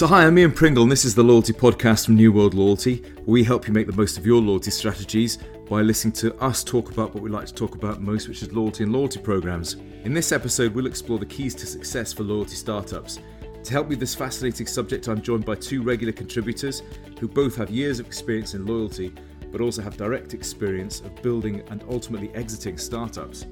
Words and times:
So, 0.00 0.06
hi, 0.06 0.26
I'm 0.26 0.38
Ian 0.38 0.52
Pringle, 0.52 0.84
and 0.84 0.90
this 0.90 1.04
is 1.04 1.14
the 1.14 1.22
Loyalty 1.22 1.52
Podcast 1.52 2.06
from 2.06 2.14
New 2.14 2.32
World 2.32 2.54
Loyalty. 2.54 3.04
We 3.26 3.44
help 3.44 3.68
you 3.68 3.74
make 3.74 3.86
the 3.86 3.92
most 3.92 4.16
of 4.16 4.24
your 4.24 4.40
loyalty 4.40 4.70
strategies 4.70 5.36
by 5.68 5.82
listening 5.82 6.14
to 6.14 6.34
us 6.36 6.64
talk 6.64 6.90
about 6.90 7.12
what 7.12 7.22
we 7.22 7.28
like 7.28 7.44
to 7.48 7.52
talk 7.52 7.74
about 7.74 8.00
most, 8.00 8.26
which 8.26 8.40
is 8.40 8.50
loyalty 8.50 8.84
and 8.84 8.94
loyalty 8.94 9.20
programs. 9.20 9.74
In 10.04 10.14
this 10.14 10.32
episode, 10.32 10.74
we'll 10.74 10.86
explore 10.86 11.18
the 11.18 11.26
keys 11.26 11.54
to 11.56 11.66
success 11.66 12.14
for 12.14 12.22
loyalty 12.22 12.54
startups. 12.54 13.18
To 13.62 13.72
help 13.72 13.88
me 13.88 13.90
with 13.90 14.00
this 14.00 14.14
fascinating 14.14 14.66
subject, 14.66 15.06
I'm 15.06 15.20
joined 15.20 15.44
by 15.44 15.56
two 15.56 15.82
regular 15.82 16.14
contributors 16.14 16.82
who 17.18 17.28
both 17.28 17.54
have 17.56 17.68
years 17.68 18.00
of 18.00 18.06
experience 18.06 18.54
in 18.54 18.64
loyalty, 18.64 19.12
but 19.52 19.60
also 19.60 19.82
have 19.82 19.98
direct 19.98 20.32
experience 20.32 21.00
of 21.00 21.14
building 21.20 21.62
and 21.68 21.84
ultimately 21.90 22.34
exiting 22.34 22.78
startups. 22.78 23.44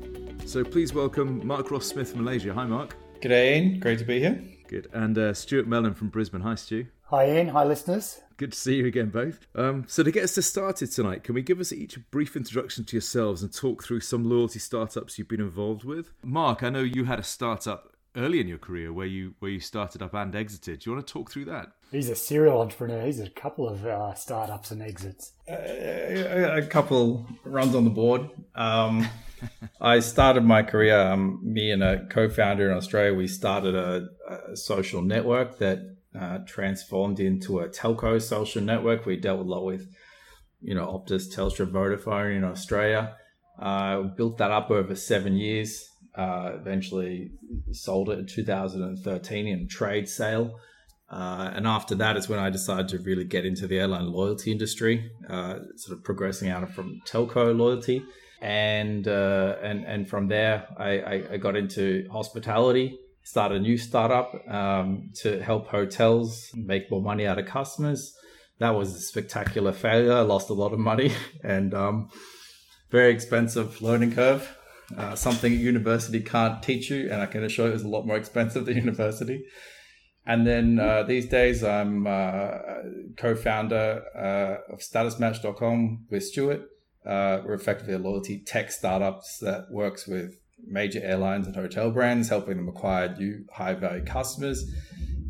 So, 0.46 0.64
please 0.64 0.94
welcome 0.94 1.46
Mark 1.46 1.70
Ross 1.70 1.84
Smith 1.84 2.12
from 2.12 2.24
Malaysia. 2.24 2.54
Hi, 2.54 2.64
Mark. 2.64 2.96
G'day, 3.20 3.56
Ian. 3.56 3.80
Great 3.80 3.98
to 3.98 4.06
be 4.06 4.20
here. 4.20 4.57
Good. 4.68 4.88
And 4.92 5.16
uh, 5.16 5.34
Stuart 5.34 5.66
Mellon 5.66 5.94
from 5.94 6.08
Brisbane. 6.08 6.42
Hi, 6.42 6.54
Stu. 6.54 6.86
Hi, 7.04 7.26
Ian. 7.26 7.48
Hi, 7.48 7.64
listeners. 7.64 8.20
Good 8.36 8.52
to 8.52 8.58
see 8.58 8.76
you 8.76 8.86
again, 8.86 9.08
both. 9.08 9.46
Um, 9.54 9.84
so, 9.88 10.02
to 10.02 10.12
get 10.12 10.24
us 10.24 10.46
started 10.46 10.92
tonight, 10.92 11.24
can 11.24 11.34
we 11.34 11.42
give 11.42 11.58
us 11.58 11.72
each 11.72 11.96
a 11.96 12.00
brief 12.00 12.36
introduction 12.36 12.84
to 12.84 12.96
yourselves 12.96 13.42
and 13.42 13.52
talk 13.52 13.82
through 13.82 14.00
some 14.00 14.28
loyalty 14.28 14.58
startups 14.58 15.18
you've 15.18 15.26
been 15.28 15.40
involved 15.40 15.84
with? 15.84 16.12
Mark, 16.22 16.62
I 16.62 16.68
know 16.68 16.82
you 16.82 17.06
had 17.06 17.18
a 17.18 17.24
startup 17.24 17.96
early 18.14 18.40
in 18.40 18.48
your 18.48 18.58
career 18.58 18.92
where 18.92 19.06
you 19.06 19.34
where 19.38 19.50
you 19.50 19.60
started 19.60 20.02
up 20.02 20.14
and 20.14 20.34
exited. 20.36 20.80
Do 20.80 20.90
you 20.90 20.94
want 20.94 21.06
to 21.06 21.12
talk 21.12 21.30
through 21.30 21.46
that? 21.46 21.72
He's 21.90 22.10
a 22.10 22.14
serial 22.14 22.60
entrepreneur. 22.60 23.06
He's 23.06 23.20
a 23.20 23.30
couple 23.30 23.68
of 23.68 23.86
uh, 23.86 24.14
startups 24.14 24.70
and 24.70 24.82
exits. 24.82 25.32
Uh, 25.48 25.54
a 25.54 26.62
couple 26.62 27.26
runs 27.44 27.74
on 27.74 27.84
the 27.84 27.90
board. 27.90 28.28
Um, 28.54 29.08
I 29.80 30.00
started 30.00 30.44
my 30.44 30.62
career. 30.62 31.00
Um, 31.00 31.40
me 31.42 31.70
and 31.70 31.82
a 31.82 32.06
co-founder 32.06 32.70
in 32.70 32.76
Australia, 32.76 33.14
we 33.14 33.28
started 33.28 33.74
a, 33.74 34.08
a 34.28 34.56
social 34.56 35.02
network 35.02 35.58
that 35.58 35.80
uh, 36.18 36.38
transformed 36.46 37.20
into 37.20 37.60
a 37.60 37.68
telco 37.68 38.20
social 38.20 38.62
network. 38.62 39.06
We 39.06 39.16
dealt 39.16 39.40
a 39.40 39.42
lot 39.42 39.64
with, 39.64 39.88
you 40.60 40.74
know, 40.74 40.86
Optus, 40.86 41.34
Telstra, 41.34 41.70
Vodafone 41.70 42.36
in 42.36 42.44
Australia. 42.44 43.16
Uh, 43.58 44.02
built 44.02 44.38
that 44.38 44.50
up 44.50 44.70
over 44.70 44.94
seven 44.94 45.36
years. 45.36 45.88
Uh, 46.14 46.52
eventually 46.54 47.30
sold 47.72 48.10
it 48.10 48.18
in 48.18 48.26
2013 48.26 49.46
in 49.46 49.68
trade 49.68 50.08
sale. 50.08 50.58
Uh, 51.10 51.50
and 51.54 51.66
after 51.66 51.94
that 51.94 52.16
is 52.16 52.28
when 52.28 52.38
I 52.38 52.50
decided 52.50 52.88
to 52.88 52.98
really 52.98 53.24
get 53.24 53.46
into 53.46 53.66
the 53.66 53.78
airline 53.78 54.12
loyalty 54.12 54.52
industry, 54.52 55.10
uh, 55.28 55.60
sort 55.76 55.96
of 55.96 56.04
progressing 56.04 56.50
out 56.50 56.62
of 56.62 56.74
from 56.74 57.00
telco 57.06 57.56
loyalty 57.56 58.04
and 58.40 59.08
uh, 59.08 59.56
and 59.62 59.84
and 59.84 60.08
from 60.08 60.28
there 60.28 60.66
I, 60.76 61.24
I, 61.32 61.36
got 61.38 61.56
into 61.56 62.06
hospitality 62.10 62.98
started 63.28 63.58
a 63.58 63.60
new 63.60 63.76
startup 63.76 64.32
um, 64.48 65.10
to 65.14 65.38
help 65.42 65.68
hotels 65.68 66.50
make 66.54 66.90
more 66.90 67.02
money 67.02 67.26
out 67.26 67.38
of 67.38 67.44
customers. 67.44 68.16
That 68.58 68.70
was 68.70 68.94
a 68.94 69.00
spectacular 69.00 69.72
failure. 69.72 70.14
I 70.14 70.20
lost 70.22 70.48
a 70.48 70.54
lot 70.54 70.72
of 70.72 70.78
money 70.78 71.12
and 71.44 71.74
um, 71.74 72.08
very 72.90 73.12
expensive 73.12 73.82
learning 73.82 74.12
curve. 74.12 74.56
Uh, 74.96 75.14
something 75.14 75.52
university 75.52 76.20
can't 76.20 76.62
teach 76.62 76.88
you 76.88 77.10
and 77.12 77.20
i 77.20 77.26
can 77.26 77.44
assure 77.44 77.68
you 77.68 77.74
it's 77.74 77.84
a 77.84 77.88
lot 77.88 78.06
more 78.06 78.16
expensive 78.16 78.64
than 78.66 78.76
university. 78.76 79.44
And 80.24 80.46
then 80.46 80.78
uh, 80.80 81.02
these 81.02 81.28
days 81.28 81.62
i'm 81.62 82.06
uh, 82.06 82.50
co-founder 83.18 84.04
uh, 84.16 84.72
of 84.72 84.78
statusmatch.com 84.78 86.06
with 86.10 86.24
stuart. 86.24 86.62
Uh, 87.04 87.42
we're 87.44 87.52
effectively 87.52 87.92
a 87.92 87.98
loyalty 87.98 88.42
tech 88.42 88.72
startups 88.72 89.38
that 89.40 89.66
works 89.70 90.06
with 90.06 90.38
major 90.66 91.00
airlines 91.02 91.46
and 91.46 91.56
hotel 91.56 91.90
brands, 91.90 92.28
helping 92.28 92.56
them 92.56 92.68
acquire 92.68 93.14
new 93.16 93.44
high 93.52 93.74
value 93.74 94.04
customers 94.04 94.64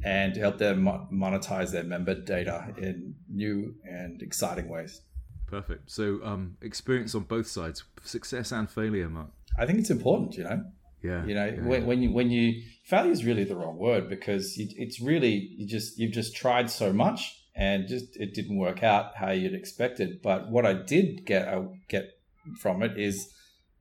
and 0.05 0.35
to 0.35 0.41
help 0.41 0.59
them 0.59 0.85
monetize 1.12 1.73
their 1.73 1.83
member 1.83 2.14
data 2.14 2.73
in 2.79 3.14
new 3.29 3.75
and 3.85 4.23
exciting 4.23 4.69
ways. 4.69 5.02
Perfect. 5.47 5.91
So, 5.91 6.20
um, 6.23 6.57
experience 6.61 7.14
on 7.14 7.23
both 7.23 7.47
sides, 7.47 7.85
success 8.02 8.52
and 8.52 8.70
failure, 8.70 9.08
Mark. 9.08 9.30
I 9.58 9.67
think 9.67 9.79
it's 9.79 9.91
important, 9.91 10.36
you 10.36 10.45
know. 10.45 10.64
Yeah. 11.02 11.25
You 11.25 11.35
know, 11.35 11.47
yeah, 11.47 11.63
when, 11.63 11.81
yeah. 11.81 11.86
when 11.86 12.02
you 12.02 12.13
when 12.13 12.31
you 12.31 12.63
failure 12.85 13.13
is 13.13 13.25
really 13.25 13.45
the 13.45 13.57
wrong 13.57 13.79
word 13.79 14.08
because 14.08 14.55
it's 14.57 15.01
really 15.01 15.55
you 15.57 15.67
just 15.67 15.98
you've 15.98 16.13
just 16.13 16.35
tried 16.35 16.70
so 16.70 16.92
much 16.92 17.41
and 17.55 17.86
just 17.86 18.17
it 18.17 18.35
didn't 18.35 18.57
work 18.57 18.83
out 18.83 19.17
how 19.17 19.31
you'd 19.31 19.55
expected. 19.55 20.20
But 20.23 20.51
what 20.51 20.67
I 20.67 20.75
did 20.75 21.25
get 21.25 21.47
uh, 21.48 21.63
get 21.89 22.19
from 22.61 22.83
it 22.83 22.98
is 22.98 23.33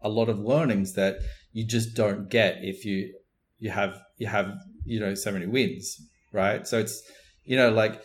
a 0.01 0.09
lot 0.09 0.29
of 0.29 0.39
learnings 0.39 0.93
that 0.93 1.17
you 1.51 1.65
just 1.65 1.95
don't 1.95 2.29
get 2.29 2.59
if 2.61 2.85
you 2.85 3.13
you 3.59 3.71
have 3.71 3.99
you 4.17 4.27
have 4.27 4.53
you 4.85 4.99
know 4.99 5.15
so 5.15 5.31
many 5.31 5.45
wins, 5.45 6.01
right? 6.31 6.67
So 6.67 6.79
it's 6.79 7.01
you 7.43 7.57
know 7.57 7.69
like 7.69 8.01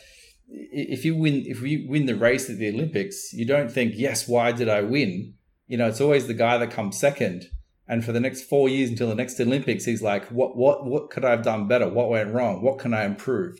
if 0.48 1.04
you 1.04 1.16
win 1.16 1.44
if 1.47 1.60
we 1.60 1.86
win 1.88 2.06
the 2.06 2.16
race 2.16 2.48
at 2.50 2.58
the 2.58 2.69
Olympics, 2.69 3.32
you 3.32 3.47
don't 3.47 3.70
think 3.70 3.94
yes, 3.97 4.28
why 4.28 4.53
did 4.53 4.69
I 4.69 4.82
win? 4.82 5.34
You 5.66 5.78
know, 5.78 5.88
it's 5.88 6.00
always 6.00 6.26
the 6.26 6.34
guy 6.34 6.58
that 6.58 6.70
comes 6.70 6.98
second. 6.98 7.44
And 7.88 8.04
for 8.04 8.12
the 8.12 8.20
next 8.20 8.42
four 8.42 8.69
years 8.69 8.91
until 8.91 9.08
the 9.08 9.14
next 9.14 9.41
Olympics, 9.41 9.84
he's 9.84 10.03
like, 10.03 10.26
what 10.26 10.56
what 10.56 10.86
what 10.86 11.10
could 11.10 11.24
I 11.24 11.30
have 11.30 11.42
done 11.42 11.69
better? 11.69 11.88
What 11.88 12.10
went 12.10 12.32
wrong? 12.32 12.62
What 12.62 12.78
can 12.78 12.94
I 12.94 13.04
improve? 13.04 13.59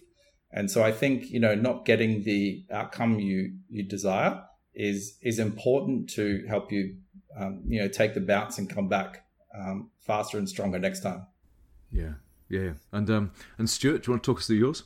And 0.53 0.70
so 0.70 0.82
I 0.82 0.93
think, 0.93 1.31
you 1.31 1.41
know, 1.41 1.54
not 1.54 1.87
getting 1.87 2.25
the 2.25 2.64
outcome 2.70 3.19
you, 3.19 3.54
you 3.70 3.82
desire 3.82 4.43
is, 4.75 5.16
is 5.22 5.38
important 5.38 6.10
to 6.10 6.44
help 6.47 6.70
you, 6.70 6.97
um, 7.38 7.62
you 7.66 7.81
know, 7.81 7.88
take 7.88 8.14
the 8.14 8.20
bounce 8.20 8.59
and 8.59 8.69
come 8.69 8.88
back 8.88 9.25
um, 9.59 9.91
faster 10.01 10.39
and 10.39 10.49
stronger 10.49 10.79
next 10.79 11.01
time. 11.01 11.27
Yeah. 11.91 12.15
Yeah. 12.49 12.73
And, 12.93 13.09
um, 13.11 13.33
and 13.59 13.69
Stuart, 13.69 14.03
do 14.03 14.11
you 14.11 14.13
want 14.15 14.23
to 14.25 14.33
talk 14.33 14.39
us 14.39 14.47
through 14.47 14.57
yours? 14.57 14.85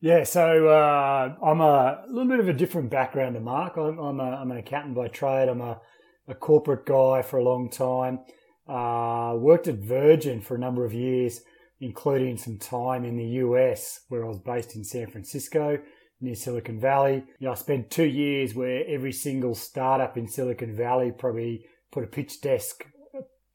Yeah, 0.00 0.24
so 0.24 0.68
uh, 0.68 1.34
I'm 1.44 1.60
a, 1.60 2.04
a, 2.04 2.06
little 2.08 2.28
bit 2.28 2.40
of 2.40 2.48
a 2.48 2.54
different 2.54 2.90
background 2.90 3.34
to 3.34 3.40
Mark. 3.40 3.76
I'm, 3.76 3.98
I'm, 3.98 4.20
a, 4.20 4.24
I'm 4.24 4.50
an 4.50 4.56
accountant 4.56 4.94
by 4.94 5.08
trade. 5.08 5.48
I'm 5.48 5.60
a, 5.60 5.80
a 6.26 6.34
corporate 6.34 6.86
guy 6.86 7.22
for 7.22 7.38
a 7.38 7.44
long 7.44 7.68
time. 7.68 8.20
Uh, 8.66 9.34
worked 9.36 9.68
at 9.68 9.76
Virgin 9.76 10.40
for 10.40 10.54
a 10.54 10.58
number 10.58 10.84
of 10.84 10.94
years 10.94 11.42
including 11.80 12.36
some 12.36 12.58
time 12.58 13.04
in 13.04 13.16
the 13.16 13.24
US 13.44 14.00
where 14.08 14.24
I 14.24 14.28
was 14.28 14.38
based 14.38 14.76
in 14.76 14.84
San 14.84 15.10
Francisco 15.10 15.78
near 16.20 16.34
Silicon 16.34 16.78
Valley. 16.78 17.24
You 17.38 17.46
know, 17.46 17.52
I 17.52 17.54
spent 17.54 17.90
two 17.90 18.04
years 18.04 18.54
where 18.54 18.84
every 18.86 19.12
single 19.12 19.54
startup 19.54 20.18
in 20.18 20.28
Silicon 20.28 20.76
Valley 20.76 21.12
probably 21.16 21.64
put 21.90 22.04
a 22.04 22.06
pitch 22.06 22.40
desk, 22.42 22.84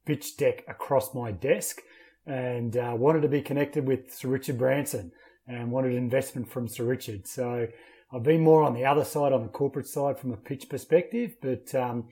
pitch 0.06 0.38
deck 0.38 0.64
across 0.68 1.14
my 1.14 1.32
desk 1.32 1.82
and 2.26 2.78
uh, 2.78 2.94
wanted 2.96 3.22
to 3.22 3.28
be 3.28 3.42
connected 3.42 3.88
with 3.88 4.14
Sir 4.14 4.30
Richard 4.30 4.58
Branson 4.58 5.12
and 5.48 5.72
wanted 5.72 5.94
investment 5.94 6.50
from 6.50 6.68
Sir 6.68 6.84
Richard. 6.84 7.28
So 7.28 7.68
I've 8.14 8.24
been 8.24 8.42
more 8.42 8.64
on 8.64 8.74
the 8.74 8.86
other 8.86 9.04
side, 9.04 9.34
on 9.34 9.44
the 9.44 9.50
corporate 9.50 9.88
side 9.88 10.20
from 10.20 10.32
a 10.32 10.38
pitch 10.38 10.70
perspective, 10.70 11.36
but 11.42 11.74
um, 11.76 12.08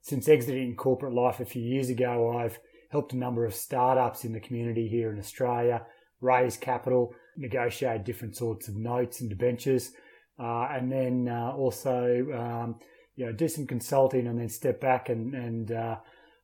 since 0.00 0.28
exiting 0.28 0.76
corporate 0.76 1.14
life 1.14 1.40
a 1.40 1.44
few 1.44 1.62
years 1.62 1.90
ago, 1.90 2.38
I've 2.38 2.58
helped 2.90 3.12
a 3.12 3.18
number 3.18 3.44
of 3.44 3.54
startups 3.54 4.24
in 4.24 4.32
the 4.32 4.40
community 4.40 4.88
here 4.88 5.12
in 5.12 5.18
Australia 5.18 5.82
raise 6.20 6.56
capital, 6.56 7.14
negotiate 7.36 8.04
different 8.04 8.36
sorts 8.36 8.68
of 8.68 8.76
notes 8.76 9.20
and 9.20 9.30
debentures, 9.30 9.92
uh, 10.38 10.68
and 10.70 10.90
then 10.90 11.28
uh, 11.28 11.52
also 11.52 12.26
um, 12.34 12.76
you 13.16 13.26
know 13.26 13.32
do 13.32 13.48
some 13.48 13.66
consulting 13.66 14.26
and 14.26 14.38
then 14.38 14.48
step 14.48 14.80
back 14.80 15.08
and 15.08 15.34
and 15.34 15.72
uh, 15.72 15.96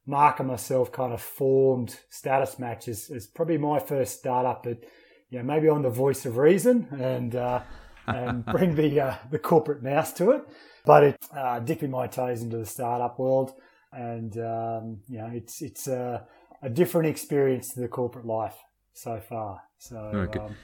Mark 0.07 0.39
and 0.39 0.49
myself 0.49 0.93
kind 0.93 1.13
of 1.13 1.21
formed 1.21 1.99
Status 2.11 2.59
Matches 2.59 3.11
as 3.11 3.27
probably 3.27 3.59
my 3.59 3.79
first 3.79 4.19
startup, 4.19 4.65
but 4.65 4.85
you 5.31 5.39
know 5.39 5.45
maybe 5.45 5.69
on 5.69 5.83
the 5.83 5.91
voice 5.91 6.27
of 6.27 6.37
reason 6.37 6.89
and 7.01 7.35
uh, 7.35 7.61
and 8.07 8.45
bring 8.53 8.75
the 8.75 9.01
uh, 9.01 9.15
the 9.31 9.39
corporate 9.39 9.83
mouse 9.83 10.13
to 10.15 10.33
it, 10.33 10.43
but 10.85 11.05
it 11.05 11.17
uh, 11.37 11.59
dipping 11.61 11.91
my 11.91 12.07
toes 12.07 12.43
into 12.43 12.59
the 12.59 12.67
startup 12.67 13.19
world 13.19 13.55
and 13.95 14.37
um, 14.39 15.01
you 15.09 15.19
know 15.19 15.31
it's 15.33 15.63
it's 15.63 15.87
a, 15.87 16.27
a, 16.63 16.69
different 16.69 17.09
experience 17.09 17.73
to 17.75 17.81
the 17.81 17.89
corporate 17.89 18.27
life 18.27 18.57
so 18.93 19.21
far. 19.21 19.63
So. 19.79 19.97
Okay. 19.97 20.39
Um, 20.39 20.57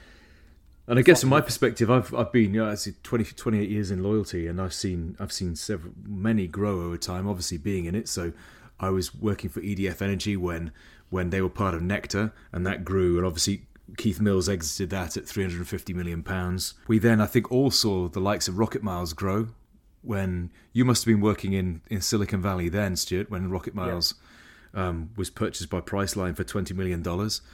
and 0.87 0.99
I 0.99 1.03
guess 1.03 1.21
from 1.21 1.29
my 1.29 1.41
perspective, 1.41 1.89
I've 1.89 2.13
I've 2.13 2.31
been 2.31 2.53
you 2.53 2.65
know, 2.65 2.75
20, 2.75 3.23
28 3.23 3.69
years 3.69 3.91
in 3.91 4.03
loyalty, 4.03 4.47
and 4.47 4.59
I've 4.59 4.73
seen 4.73 5.15
I've 5.19 5.31
seen 5.31 5.55
several 5.55 5.93
many 6.03 6.47
grow 6.47 6.81
over 6.81 6.97
time. 6.97 7.27
Obviously, 7.27 7.57
being 7.57 7.85
in 7.85 7.95
it, 7.95 8.09
so 8.09 8.33
I 8.81 8.89
was 8.89 9.15
working 9.15 9.49
for 9.49 9.61
EDF 9.61 10.01
Energy 10.01 10.35
when 10.35 10.71
when 11.09 11.29
they 11.29 11.41
were 11.41 11.49
part 11.49 11.73
of 11.73 11.81
Nectar, 11.81 12.33
and 12.51 12.65
that 12.65 12.83
grew, 12.83 13.17
and 13.17 13.25
obviously 13.25 13.67
Keith 13.97 14.19
Mills 14.19 14.47
exited 14.47 14.89
that 14.91 15.17
at 15.17 15.27
350 15.27 15.93
million 15.93 16.23
pounds. 16.23 16.73
We 16.87 16.99
then, 16.99 17.19
I 17.19 17.25
think, 17.25 17.51
all 17.51 17.69
saw 17.69 18.07
the 18.07 18.21
likes 18.21 18.47
of 18.47 18.57
Rocket 18.57 18.81
Miles 18.81 19.13
grow 19.13 19.49
when 20.01 20.51
you 20.73 20.85
must 20.85 21.03
have 21.03 21.13
been 21.13 21.21
working 21.21 21.53
in, 21.53 21.81
in 21.89 22.01
Silicon 22.01 22.41
Valley 22.41 22.69
then, 22.69 22.95
Stuart, 22.95 23.29
when 23.29 23.49
Rocket 23.51 23.75
Miles 23.75 24.15
yeah. 24.73 24.87
um, 24.87 25.11
was 25.15 25.29
purchased 25.29 25.69
by 25.69 25.81
Priceline 25.81 26.35
for 26.35 26.43
$20 26.43 26.75
million, 26.75 27.05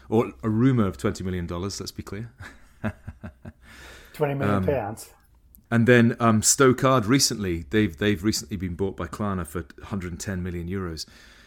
or 0.09 0.33
a 0.44 0.50
rumour 0.50 0.85
of 0.85 0.97
$20 0.97 1.21
million, 1.23 1.47
let's 1.47 1.91
be 1.91 2.03
clear. 2.03 2.31
20 4.13 4.33
million 4.35 4.56
um, 4.56 4.65
pounds. 4.65 5.09
And 5.69 5.85
then 5.87 6.15
um, 6.19 6.41
Stocard 6.41 7.07
recently, 7.07 7.65
they've 7.69 7.95
they've 7.95 8.23
recently 8.23 8.57
been 8.57 8.75
bought 8.75 8.95
by 8.95 9.07
Klarna 9.07 9.45
for 9.45 9.65
110 9.79 10.41
million 10.41 10.67
euros. 10.67 11.05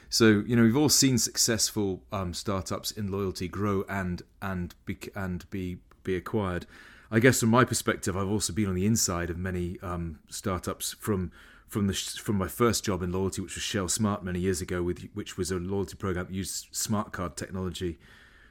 So 0.08 0.42
you 0.46 0.56
know 0.56 0.62
we've 0.62 0.76
all 0.76 0.88
seen 0.88 1.18
successful 1.18 2.02
um, 2.12 2.34
startups 2.34 2.90
in 2.90 3.10
loyalty 3.10 3.48
grow 3.48 3.84
and 3.88 4.22
and 4.42 4.74
be 4.84 4.98
and 5.14 5.48
be 5.50 5.78
be 6.02 6.16
acquired. 6.16 6.66
I 7.10 7.18
guess 7.18 7.40
from 7.40 7.48
my 7.48 7.64
perspective, 7.64 8.16
I've 8.16 8.28
also 8.28 8.52
been 8.52 8.68
on 8.68 8.74
the 8.74 8.86
inside 8.86 9.30
of 9.30 9.38
many 9.38 9.78
um, 9.82 10.20
startups 10.28 10.92
from 10.92 11.32
from 11.66 11.86
the 11.86 11.94
from 11.94 12.36
my 12.36 12.48
first 12.48 12.84
job 12.84 13.02
in 13.02 13.12
loyalty, 13.12 13.40
which 13.40 13.54
was 13.54 13.62
Shell 13.62 13.88
Smart 13.88 14.22
many 14.22 14.40
years 14.40 14.60
ago, 14.60 14.82
with 14.82 15.08
which 15.14 15.38
was 15.38 15.50
a 15.50 15.56
loyalty 15.56 15.96
program 15.96 16.26
that 16.26 16.34
used 16.34 16.66
smart 16.72 17.12
card 17.12 17.36
technology, 17.36 17.98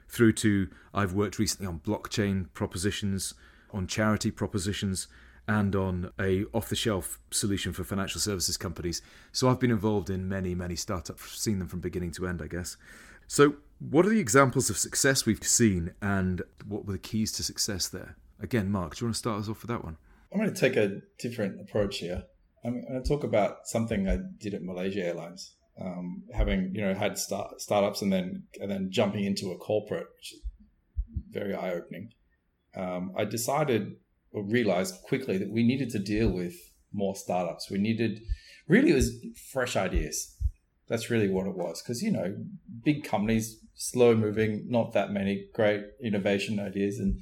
through 0.08 0.34
to 0.34 0.70
I've 0.94 1.14
worked 1.14 1.38
recently 1.38 1.68
on 1.68 1.80
blockchain 1.80 2.48
propositions, 2.54 3.34
on 3.72 3.86
charity 3.86 4.32
propositions, 4.32 5.08
and 5.50 5.76
on 5.76 6.14
a 6.20 6.46
off-the-shelf 6.54 7.20
solution 7.32 7.74
for 7.74 7.84
financial 7.84 8.22
services 8.22 8.56
companies. 8.56 9.02
So 9.32 9.50
I've 9.50 9.60
been 9.60 9.72
involved 9.72 10.10
in 10.10 10.30
many 10.30 10.54
many 10.54 10.76
startups, 10.76 11.42
seen 11.42 11.58
them 11.60 11.68
from 11.68 11.80
beginning 11.80 12.12
to 12.14 12.28
end, 12.28 12.42
I 12.42 12.48
guess. 12.48 12.78
So 13.28 13.56
what 13.80 14.06
are 14.06 14.10
the 14.10 14.20
examples 14.20 14.70
of 14.70 14.78
success 14.78 15.26
we've 15.26 15.44
seen, 15.44 15.94
and 16.02 16.44
what 16.68 16.86
were 16.86 16.94
the 16.94 17.00
keys 17.00 17.32
to 17.34 17.44
success 17.44 17.88
there? 17.88 18.16
Again, 18.40 18.72
Mark, 18.72 18.96
do 18.96 19.04
you 19.04 19.08
want 19.08 19.16
to 19.16 19.20
start 19.20 19.40
us 19.40 19.50
off 19.50 19.64
with 19.64 19.70
that 19.70 19.84
one? 19.84 19.98
I'm 20.32 20.40
going 20.40 20.54
to 20.54 20.60
take 20.60 20.78
a 20.78 21.02
different 21.18 21.60
approach 21.60 21.98
here. 21.98 22.24
I'm 22.64 22.82
going 22.82 23.02
to 23.02 23.08
talk 23.08 23.24
about 23.24 23.66
something 23.66 24.08
I 24.08 24.20
did 24.40 24.54
at 24.54 24.62
Malaysia 24.62 25.02
Airlines. 25.02 25.56
Um, 25.82 26.24
having 26.34 26.74
you 26.76 26.82
know 26.82 26.94
had 26.94 27.18
start, 27.18 27.60
startups 27.60 28.02
and 28.04 28.14
then 28.14 28.44
and 28.62 28.70
then 28.70 28.90
jumping 28.92 29.26
into 29.26 29.52
a 29.52 29.58
corporate, 29.58 30.08
which 30.16 30.34
is 30.34 30.42
very 31.32 31.56
eye 31.56 31.72
opening. 31.72 32.10
Um, 32.76 33.14
I 33.18 33.26
decided 33.26 33.96
realized 34.34 35.02
quickly 35.04 35.38
that 35.38 35.52
we 35.52 35.64
needed 35.64 35.90
to 35.92 36.00
deal 36.00 36.30
with 36.30 36.56
more 36.94 37.16
startups. 37.16 37.70
We 37.70 37.78
needed 37.78 38.22
really 38.68 38.92
it 38.92 38.96
was 38.96 39.14
fresh 39.52 39.76
ideas. 39.76 40.36
That's 40.88 41.10
really 41.10 41.30
what 41.30 41.48
it 41.48 41.56
was 41.56 41.82
because 41.82 42.02
you 42.02 42.12
know 42.12 42.36
big 42.84 43.04
companies, 43.04 43.60
slow 43.76 44.16
moving, 44.16 44.66
not 44.70 44.94
that 44.94 45.12
many 45.12 45.48
great 45.54 45.84
innovation 46.02 46.60
ideas, 46.60 47.00
and 47.00 47.20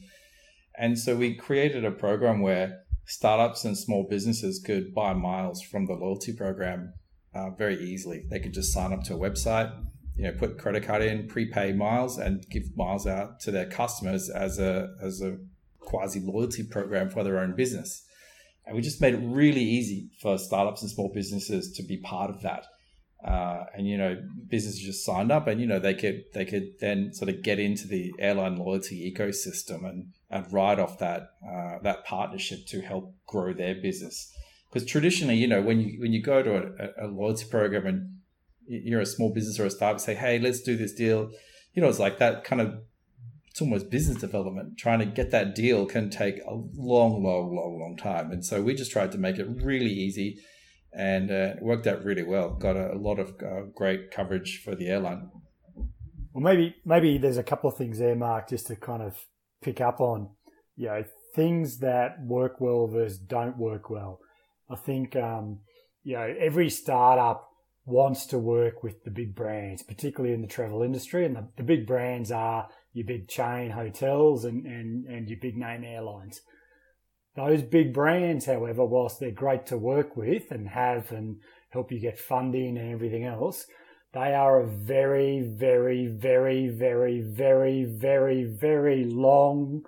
and 0.78 0.98
so 0.98 1.16
we 1.16 1.36
created 1.36 1.84
a 1.84 1.92
program 1.92 2.42
where 2.42 2.84
startups 3.06 3.66
and 3.66 3.78
small 3.78 4.06
businesses 4.10 4.60
could 4.60 4.94
buy 4.94 5.14
miles 5.14 5.62
from 5.62 5.86
the 5.86 5.94
loyalty 5.94 6.34
program 6.34 6.94
uh, 7.34 7.50
very 7.52 7.82
easily. 7.82 8.26
They 8.30 8.40
could 8.40 8.54
just 8.54 8.74
sign 8.74 8.94
up 8.94 9.04
to 9.06 9.16
a 9.16 9.18
website, 9.18 9.74
you 10.16 10.24
know, 10.24 10.34
put 10.34 10.58
credit 10.58 10.84
card 10.84 11.02
in, 11.02 11.28
prepay 11.28 11.74
miles, 11.74 12.18
and 12.18 12.48
give 12.50 12.76
miles 12.76 13.08
out 13.08 13.40
to 13.42 13.52
their 13.52 13.66
customers 13.66 14.30
as 14.30 14.60
a 14.60 14.96
as 15.02 15.22
a 15.22 15.38
quasi 15.88 16.20
loyalty 16.20 16.64
program 16.64 17.10
for 17.10 17.24
their 17.24 17.40
own 17.40 17.56
business. 17.56 18.04
And 18.66 18.76
we 18.76 18.82
just 18.82 19.00
made 19.00 19.14
it 19.14 19.22
really 19.24 19.64
easy 19.64 20.10
for 20.22 20.38
startups 20.38 20.82
and 20.82 20.92
small 20.92 21.10
businesses 21.14 21.72
to 21.78 21.84
be 21.84 21.96
part 21.98 22.30
of 22.30 22.42
that. 22.42 22.66
Uh, 23.26 23.64
and 23.74 23.88
you 23.88 23.98
know, 23.98 24.22
businesses 24.50 24.82
just 24.82 25.06
signed 25.06 25.32
up, 25.32 25.48
and 25.48 25.60
you 25.60 25.66
know 25.66 25.80
they 25.80 25.94
could 25.96 26.26
they 26.34 26.46
could 26.46 26.74
then 26.80 27.14
sort 27.14 27.30
of 27.30 27.42
get 27.42 27.58
into 27.58 27.88
the 27.88 28.14
airline 28.20 28.58
loyalty 28.58 29.12
ecosystem 29.12 29.90
and 29.90 30.14
and 30.30 30.54
ride 30.54 30.80
off 30.80 31.00
that 31.00 31.32
uh, 31.44 31.80
that 31.82 32.06
partnership 32.06 32.68
to 32.68 32.82
help 32.82 33.16
grow 33.26 33.54
their 33.54 33.74
business. 33.74 34.32
Because 34.70 34.88
traditionally, 34.88 35.36
you 35.36 35.48
know, 35.48 35.62
when 35.62 35.80
you 35.80 36.00
when 36.00 36.14
you 36.14 36.22
go 36.22 36.44
to 36.44 36.58
a, 36.58 37.06
a, 37.06 37.08
loyalty 37.08 37.46
program 37.50 37.88
and 37.88 38.18
you're 38.68 39.02
a 39.02 39.06
small 39.06 39.34
business 39.34 39.60
or 39.60 39.66
a 39.66 39.72
startup, 39.72 40.00
say, 40.00 40.14
"Hey, 40.14 40.38
let's 40.38 40.62
do 40.62 40.78
this 40.78 40.94
deal," 40.94 41.32
you 41.74 41.82
know, 41.82 41.90
it's 41.90 42.00
like 42.00 42.20
that 42.20 42.44
kind 42.44 42.62
of 42.62 42.82
it's 43.58 43.62
almost 43.64 43.90
business 43.90 44.22
development. 44.22 44.78
Trying 44.78 45.00
to 45.00 45.06
get 45.08 45.32
that 45.32 45.56
deal 45.56 45.88
can 45.88 46.12
take 46.12 46.38
a 46.48 46.54
long, 46.54 47.24
long, 47.24 47.56
long, 47.56 47.80
long 47.80 47.98
time. 47.98 48.32
And 48.32 48.46
so 48.46 48.62
we 48.62 48.76
just 48.76 48.92
tried 48.92 49.12
to 49.14 49.18
make 49.18 49.40
it 49.40 49.48
really 49.50 49.90
easy, 49.90 50.38
and 50.94 51.32
uh, 51.32 51.56
it 51.56 51.64
worked 51.64 51.88
out 51.88 52.04
really 52.04 52.22
well. 52.22 52.52
Got 52.52 52.76
a, 52.76 52.94
a 52.94 53.00
lot 53.00 53.18
of 53.18 53.30
uh, 53.42 53.62
great 53.74 54.12
coverage 54.12 54.62
for 54.64 54.76
the 54.76 54.90
airline. 54.90 55.32
Well, 56.34 56.44
maybe 56.44 56.76
maybe 56.86 57.18
there's 57.18 57.38
a 57.38 57.44
couple 57.44 57.68
of 57.68 57.76
things 57.76 57.98
there, 57.98 58.14
Mark, 58.14 58.48
just 58.48 58.68
to 58.68 58.76
kind 58.76 59.02
of 59.02 59.18
pick 59.64 59.82
up 59.82 60.00
on, 60.02 60.30
you 60.76 60.86
know, 60.86 61.04
things 61.34 61.80
that 61.80 62.24
work 62.24 62.62
well 62.62 62.86
versus 62.86 63.18
don't 63.18 63.58
work 63.58 63.90
well. 63.90 64.20
I 64.70 64.76
think, 64.76 65.16
um, 65.16 65.62
you 66.04 66.14
know, 66.14 66.32
every 66.40 66.70
startup 66.70 67.50
wants 67.86 68.28
to 68.28 68.38
work 68.38 68.84
with 68.84 69.04
the 69.04 69.10
big 69.10 69.34
brands, 69.34 69.82
particularly 69.82 70.36
in 70.36 70.44
the 70.44 70.48
travel 70.48 70.84
industry. 70.84 71.26
And 71.26 71.36
the, 71.36 71.48
the 71.58 71.64
big 71.64 71.88
brands 71.88 72.32
are 72.32 72.68
your 72.94 73.06
big 73.06 73.28
chain 73.28 73.72
hotels 73.72 74.46
and, 74.46 74.66
and, 74.66 75.06
and 75.06 75.30
your 75.30 75.40
big 75.40 75.58
name 75.58 75.84
airlines. 75.84 76.42
Those 77.36 77.62
big 77.62 77.94
brands, 77.94 78.46
however, 78.46 78.84
whilst 78.84 79.20
they're 79.20 79.32
great 79.32 79.68
to 79.68 79.78
work 79.78 80.18
with 80.18 80.50
and 80.50 80.70
have 80.70 81.12
and 81.12 81.38
help 81.70 81.92
you 81.92 82.00
get 82.00 82.18
funding 82.18 82.78
and 82.78 82.92
everything 82.92 83.26
else, 83.26 83.68
they 84.14 84.34
are 84.34 84.62
a 84.62 84.68
very, 84.68 85.42
very, 85.42 86.08
very, 86.08 86.68
very, 86.70 87.22
very, 87.22 87.84
very, 87.84 88.44
very 88.44 89.04
long 89.04 89.86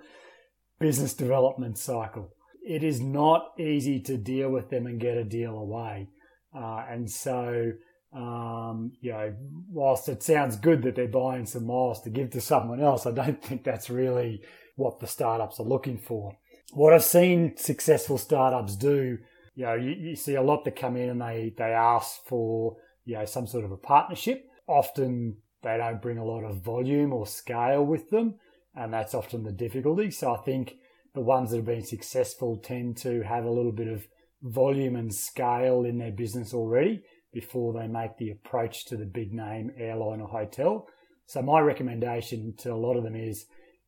business 0.78 1.14
development 1.14 1.78
cycle. 1.78 2.32
It 2.64 2.84
is 2.84 3.00
not 3.00 3.52
easy 3.58 3.98
to 4.00 4.16
deal 4.16 4.50
with 4.50 4.70
them 4.70 4.86
and 4.86 5.00
get 5.00 5.16
a 5.16 5.24
deal 5.24 5.56
away. 5.56 6.08
Uh, 6.54 6.84
and 6.88 7.10
so, 7.10 7.72
um, 8.12 8.92
you 9.00 9.12
know, 9.12 9.34
whilst 9.70 10.08
it 10.08 10.22
sounds 10.22 10.56
good 10.56 10.82
that 10.82 10.96
they're 10.96 11.08
buying 11.08 11.46
some 11.46 11.66
miles 11.66 12.02
to 12.02 12.10
give 12.10 12.30
to 12.30 12.40
someone 12.40 12.80
else, 12.80 13.06
I 13.06 13.12
don't 13.12 13.42
think 13.42 13.64
that's 13.64 13.90
really 13.90 14.42
what 14.76 15.00
the 15.00 15.06
startups 15.06 15.60
are 15.60 15.66
looking 15.66 15.98
for. 15.98 16.36
What 16.72 16.92
I've 16.92 17.04
seen 17.04 17.56
successful 17.56 18.18
startups 18.18 18.76
do, 18.76 19.18
you 19.54 19.64
know, 19.64 19.74
you, 19.74 19.90
you 19.90 20.16
see 20.16 20.34
a 20.34 20.42
lot 20.42 20.64
that 20.64 20.76
come 20.76 20.96
in 20.96 21.10
and 21.10 21.20
they, 21.20 21.52
they 21.56 21.72
ask 21.72 22.24
for 22.26 22.76
you 23.04 23.16
know 23.16 23.24
some 23.24 23.46
sort 23.46 23.64
of 23.64 23.72
a 23.72 23.76
partnership. 23.76 24.48
Often 24.66 25.36
they 25.62 25.76
don't 25.76 26.02
bring 26.02 26.18
a 26.18 26.24
lot 26.24 26.44
of 26.44 26.62
volume 26.62 27.12
or 27.12 27.26
scale 27.26 27.84
with 27.84 28.10
them, 28.10 28.36
and 28.74 28.92
that's 28.92 29.14
often 29.14 29.42
the 29.42 29.52
difficulty. 29.52 30.10
So 30.10 30.34
I 30.34 30.38
think 30.38 30.74
the 31.14 31.20
ones 31.20 31.50
that 31.50 31.56
have 31.56 31.66
been 31.66 31.84
successful 31.84 32.56
tend 32.58 32.96
to 32.98 33.22
have 33.22 33.44
a 33.44 33.50
little 33.50 33.72
bit 33.72 33.88
of 33.88 34.06
volume 34.42 34.96
and 34.96 35.12
scale 35.12 35.84
in 35.84 35.98
their 35.98 36.12
business 36.12 36.54
already 36.54 37.02
before 37.32 37.72
they 37.72 37.86
make 37.86 38.16
the 38.18 38.30
approach 38.30 38.84
to 38.86 38.96
the 38.96 39.06
big 39.06 39.32
name 39.32 39.70
airline 39.76 40.20
or 40.20 40.28
hotel. 40.28 40.88
So 41.26 41.42
my 41.42 41.60
recommendation 41.60 42.54
to 42.58 42.72
a 42.72 42.74
lot 42.74 42.96
of 42.96 43.04
them 43.04 43.14
is 43.14 43.46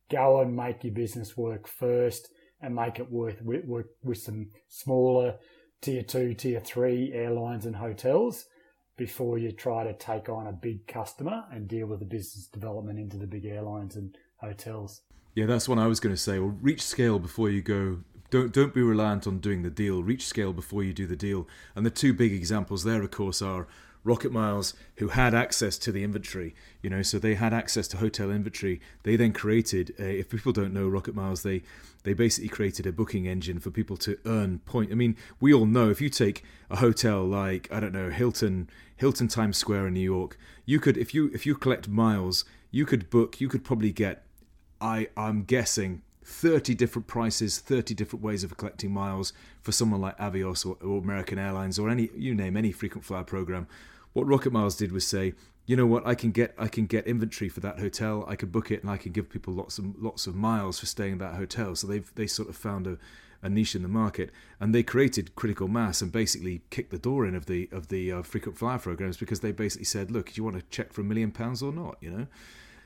go 0.09 0.41
and 0.41 0.55
make 0.55 0.83
your 0.83 0.93
business 0.93 1.35
work 1.35 1.67
first 1.67 2.29
and 2.61 2.75
make 2.75 2.99
it 2.99 3.11
work 3.11 3.37
with 4.03 4.17
some 4.17 4.47
smaller 4.69 5.35
tier 5.81 6.03
two, 6.03 6.33
tier 6.33 6.61
three 6.61 7.11
airlines 7.13 7.65
and 7.65 7.75
hotels 7.75 8.45
before 8.95 9.37
you 9.37 9.51
try 9.51 9.83
to 9.83 9.93
take 9.93 10.29
on 10.29 10.47
a 10.47 10.53
big 10.53 10.87
customer 10.87 11.43
and 11.51 11.67
deal 11.67 11.87
with 11.87 11.99
the 11.99 12.05
business 12.05 12.47
development 12.47 12.99
into 12.99 13.17
the 13.17 13.27
big 13.27 13.45
airlines 13.45 13.95
and 13.95 14.15
hotels. 14.37 15.01
Yeah, 15.35 15.47
that's 15.47 15.67
what 15.67 15.79
I 15.79 15.87
was 15.87 15.99
going 15.99 16.15
to 16.15 16.21
say. 16.21 16.39
Well, 16.39 16.57
reach 16.61 16.81
scale 16.81 17.19
before 17.19 17.49
you 17.49 17.61
go. 17.61 17.99
Don't 18.33 18.51
don't 18.51 18.73
be 18.73 18.81
reliant 18.81 19.27
on 19.27 19.37
doing 19.37 19.61
the 19.61 19.69
deal. 19.69 20.01
Reach 20.01 20.25
scale 20.25 20.53
before 20.53 20.83
you 20.83 20.91
do 20.91 21.05
the 21.05 21.15
deal. 21.15 21.47
And 21.75 21.85
the 21.85 21.91
two 21.91 22.13
big 22.13 22.33
examples 22.33 22.83
there, 22.83 23.03
of 23.03 23.11
course, 23.11 23.43
are 23.43 23.67
Rocket 24.03 24.31
Miles, 24.31 24.73
who 24.95 25.09
had 25.09 25.35
access 25.35 25.77
to 25.77 25.91
the 25.91 26.03
inventory, 26.03 26.55
you 26.81 26.89
know, 26.89 27.03
so 27.03 27.19
they 27.19 27.35
had 27.35 27.53
access 27.53 27.87
to 27.89 27.97
hotel 27.97 28.31
inventory. 28.31 28.81
They 29.03 29.17
then 29.17 29.33
created, 29.33 29.93
if 29.99 30.31
people 30.31 30.51
don't 30.51 30.73
know 30.73 30.89
Rocket 30.89 31.13
Miles, 31.13 31.43
they 31.43 31.61
they 32.01 32.13
basically 32.13 32.49
created 32.49 32.87
a 32.87 32.91
booking 32.91 33.27
engine 33.27 33.59
for 33.59 33.69
people 33.69 33.97
to 33.97 34.17
earn 34.25 34.57
point. 34.65 34.91
I 34.91 34.95
mean, 34.95 35.15
we 35.39 35.53
all 35.53 35.67
know 35.67 35.91
if 35.91 36.01
you 36.01 36.09
take 36.09 36.43
a 36.71 36.77
hotel 36.77 37.23
like 37.23 37.71
I 37.71 37.79
don't 37.79 37.93
know 37.93 38.09
Hilton 38.09 38.67
Hilton 38.95 39.27
Times 39.27 39.57
Square 39.57 39.89
in 39.89 39.93
New 39.93 39.99
York, 39.99 40.39
you 40.65 40.79
could 40.79 40.97
if 40.97 41.13
you 41.13 41.29
if 41.35 41.45
you 41.45 41.53
collect 41.53 41.87
miles, 41.87 42.45
you 42.71 42.87
could 42.87 43.11
book, 43.11 43.39
you 43.39 43.47
could 43.47 43.63
probably 43.63 43.91
get, 43.91 44.25
I 44.81 45.09
I'm 45.15 45.43
guessing 45.43 46.01
30 46.25 46.75
different 46.75 47.07
prices, 47.07 47.59
30 47.59 47.93
different 47.93 48.23
ways 48.23 48.43
of 48.43 48.57
collecting 48.57 48.91
miles 48.91 49.33
for 49.61 49.71
someone 49.71 50.01
like 50.01 50.17
Avios 50.17 50.65
or, 50.65 50.77
or, 50.85 50.99
American 50.99 51.37
Airlines 51.37 51.77
or 51.77 51.89
any 51.89 52.09
you 52.15 52.33
name 52.33 52.57
any 52.57 52.71
frequent 52.71 53.05
flyer 53.05 53.23
program. 53.23 53.67
What 54.13 54.27
Rocket 54.27 54.53
Miles 54.53 54.75
did 54.75 54.91
was 54.91 55.07
say, 55.07 55.33
you 55.65 55.75
know 55.75 55.85
what, 55.85 56.05
I 56.05 56.15
can 56.15 56.31
get 56.31 56.53
I 56.57 56.67
can 56.67 56.85
get 56.85 57.07
inventory 57.07 57.49
for 57.49 57.59
that 57.61 57.79
hotel. 57.79 58.25
I 58.27 58.35
could 58.35 58.51
book 58.51 58.71
it 58.71 58.81
and 58.81 58.91
I 58.91 58.97
can 58.97 59.11
give 59.11 59.29
people 59.29 59.53
lots 59.53 59.77
of 59.77 60.01
lots 60.01 60.27
of 60.27 60.35
miles 60.35 60.79
for 60.79 60.85
staying 60.85 61.13
in 61.13 61.17
that 61.19 61.35
hotel. 61.35 61.75
So 61.75 61.87
they've 61.87 62.11
they 62.15 62.27
sort 62.27 62.49
of 62.49 62.55
found 62.55 62.87
a, 62.87 62.97
a 63.41 63.49
niche 63.49 63.75
in 63.75 63.81
the 63.81 63.87
market, 63.87 64.31
and 64.59 64.73
they 64.73 64.83
created 64.83 65.35
critical 65.35 65.67
mass 65.67 66.01
and 66.01 66.11
basically 66.11 66.61
kicked 66.69 66.91
the 66.91 66.97
door 66.97 67.25
in 67.25 67.35
of 67.35 67.45
the 67.45 67.69
of 67.71 67.87
the 67.87 68.11
uh, 68.11 68.21
frequent 68.23 68.57
flyer 68.57 68.79
programs 68.79 69.17
because 69.17 69.39
they 69.39 69.51
basically 69.51 69.85
said, 69.85 70.11
look, 70.11 70.27
do 70.27 70.33
you 70.35 70.43
want 70.43 70.57
to 70.57 70.63
check 70.69 70.91
for 70.93 71.01
a 71.01 71.05
million 71.05 71.31
pounds 71.31 71.63
or 71.63 71.71
not? 71.71 71.97
You 72.01 72.11
know. 72.11 72.27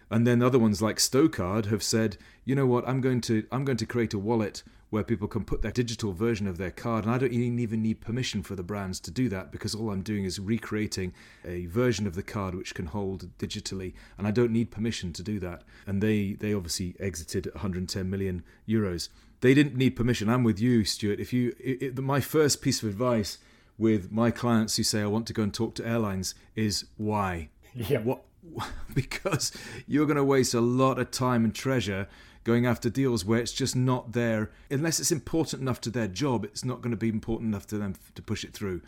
And 0.09 0.25
then 0.25 0.41
other 0.41 0.59
ones 0.59 0.81
like 0.81 0.97
Stocard 0.97 1.65
have 1.65 1.83
said, 1.83 2.17
you 2.45 2.55
know 2.55 2.65
what, 2.65 2.87
I'm 2.87 3.01
going 3.01 3.21
to 3.21 3.45
I'm 3.51 3.65
going 3.65 3.77
to 3.77 3.85
create 3.85 4.13
a 4.13 4.19
wallet 4.19 4.63
where 4.89 5.03
people 5.03 5.27
can 5.27 5.43
put 5.43 5.61
their 5.61 5.71
digital 5.71 6.13
version 6.13 6.47
of 6.47 6.57
their 6.57 6.71
card. 6.71 7.03
And 7.03 7.13
I 7.13 7.17
don't 7.17 7.33
even 7.33 7.81
need 7.81 7.99
permission 7.99 8.41
for 8.41 8.55
the 8.55 8.63
brands 8.63 8.99
to 9.01 9.11
do 9.11 9.27
that 9.29 9.51
because 9.51 9.75
all 9.75 9.91
I'm 9.91 10.01
doing 10.01 10.23
is 10.23 10.39
recreating 10.39 11.13
a 11.43 11.65
version 11.65 12.07
of 12.07 12.15
the 12.15 12.23
card 12.23 12.55
which 12.55 12.73
can 12.73 12.85
hold 12.85 13.37
digitally. 13.37 13.93
And 14.17 14.25
I 14.25 14.31
don't 14.31 14.51
need 14.51 14.71
permission 14.71 15.11
to 15.13 15.23
do 15.23 15.39
that. 15.39 15.63
And 15.85 16.01
they, 16.01 16.33
they 16.33 16.53
obviously 16.53 16.95
exited 16.99 17.47
110 17.53 18.09
million 18.09 18.43
euros. 18.67 19.09
They 19.41 19.53
didn't 19.53 19.75
need 19.75 19.91
permission. 19.91 20.29
I'm 20.29 20.43
with 20.43 20.59
you, 20.59 20.85
Stuart. 20.85 21.19
If 21.19 21.33
you, 21.33 21.53
it, 21.59 21.81
it, 21.81 21.97
my 21.99 22.21
first 22.21 22.61
piece 22.61 22.81
of 22.81 22.89
advice 22.89 23.39
with 23.77 24.11
my 24.11 24.31
clients 24.31 24.77
who 24.77 24.83
say 24.83 25.01
I 25.01 25.07
want 25.07 25.27
to 25.27 25.33
go 25.33 25.43
and 25.43 25.53
talk 25.53 25.75
to 25.75 25.87
airlines 25.87 26.33
is 26.55 26.85
why? 26.97 27.49
Yeah. 27.75 27.99
What? 27.99 28.23
because 28.93 29.51
you're 29.85 30.05
going 30.05 30.17
to 30.17 30.23
waste 30.23 30.53
a 30.53 30.61
lot 30.61 30.99
of 30.99 31.11
time 31.11 31.43
and 31.43 31.53
treasure 31.53 32.07
going 32.43 32.65
after 32.65 32.89
deals 32.89 33.25
where 33.25 33.39
it's 33.39 33.51
just 33.51 33.75
not 33.75 34.13
there. 34.13 34.49
Unless 34.71 34.99
it's 34.99 35.11
important 35.11 35.61
enough 35.61 35.81
to 35.81 35.89
their 35.89 36.07
job, 36.07 36.45
it's 36.45 36.63
not 36.63 36.81
going 36.81 36.91
to 36.91 36.97
be 36.97 37.09
important 37.09 37.49
enough 37.49 37.67
to 37.67 37.77
them 37.77 37.95
to 38.15 38.21
push 38.21 38.43
it 38.43 38.53
through. 38.53 38.81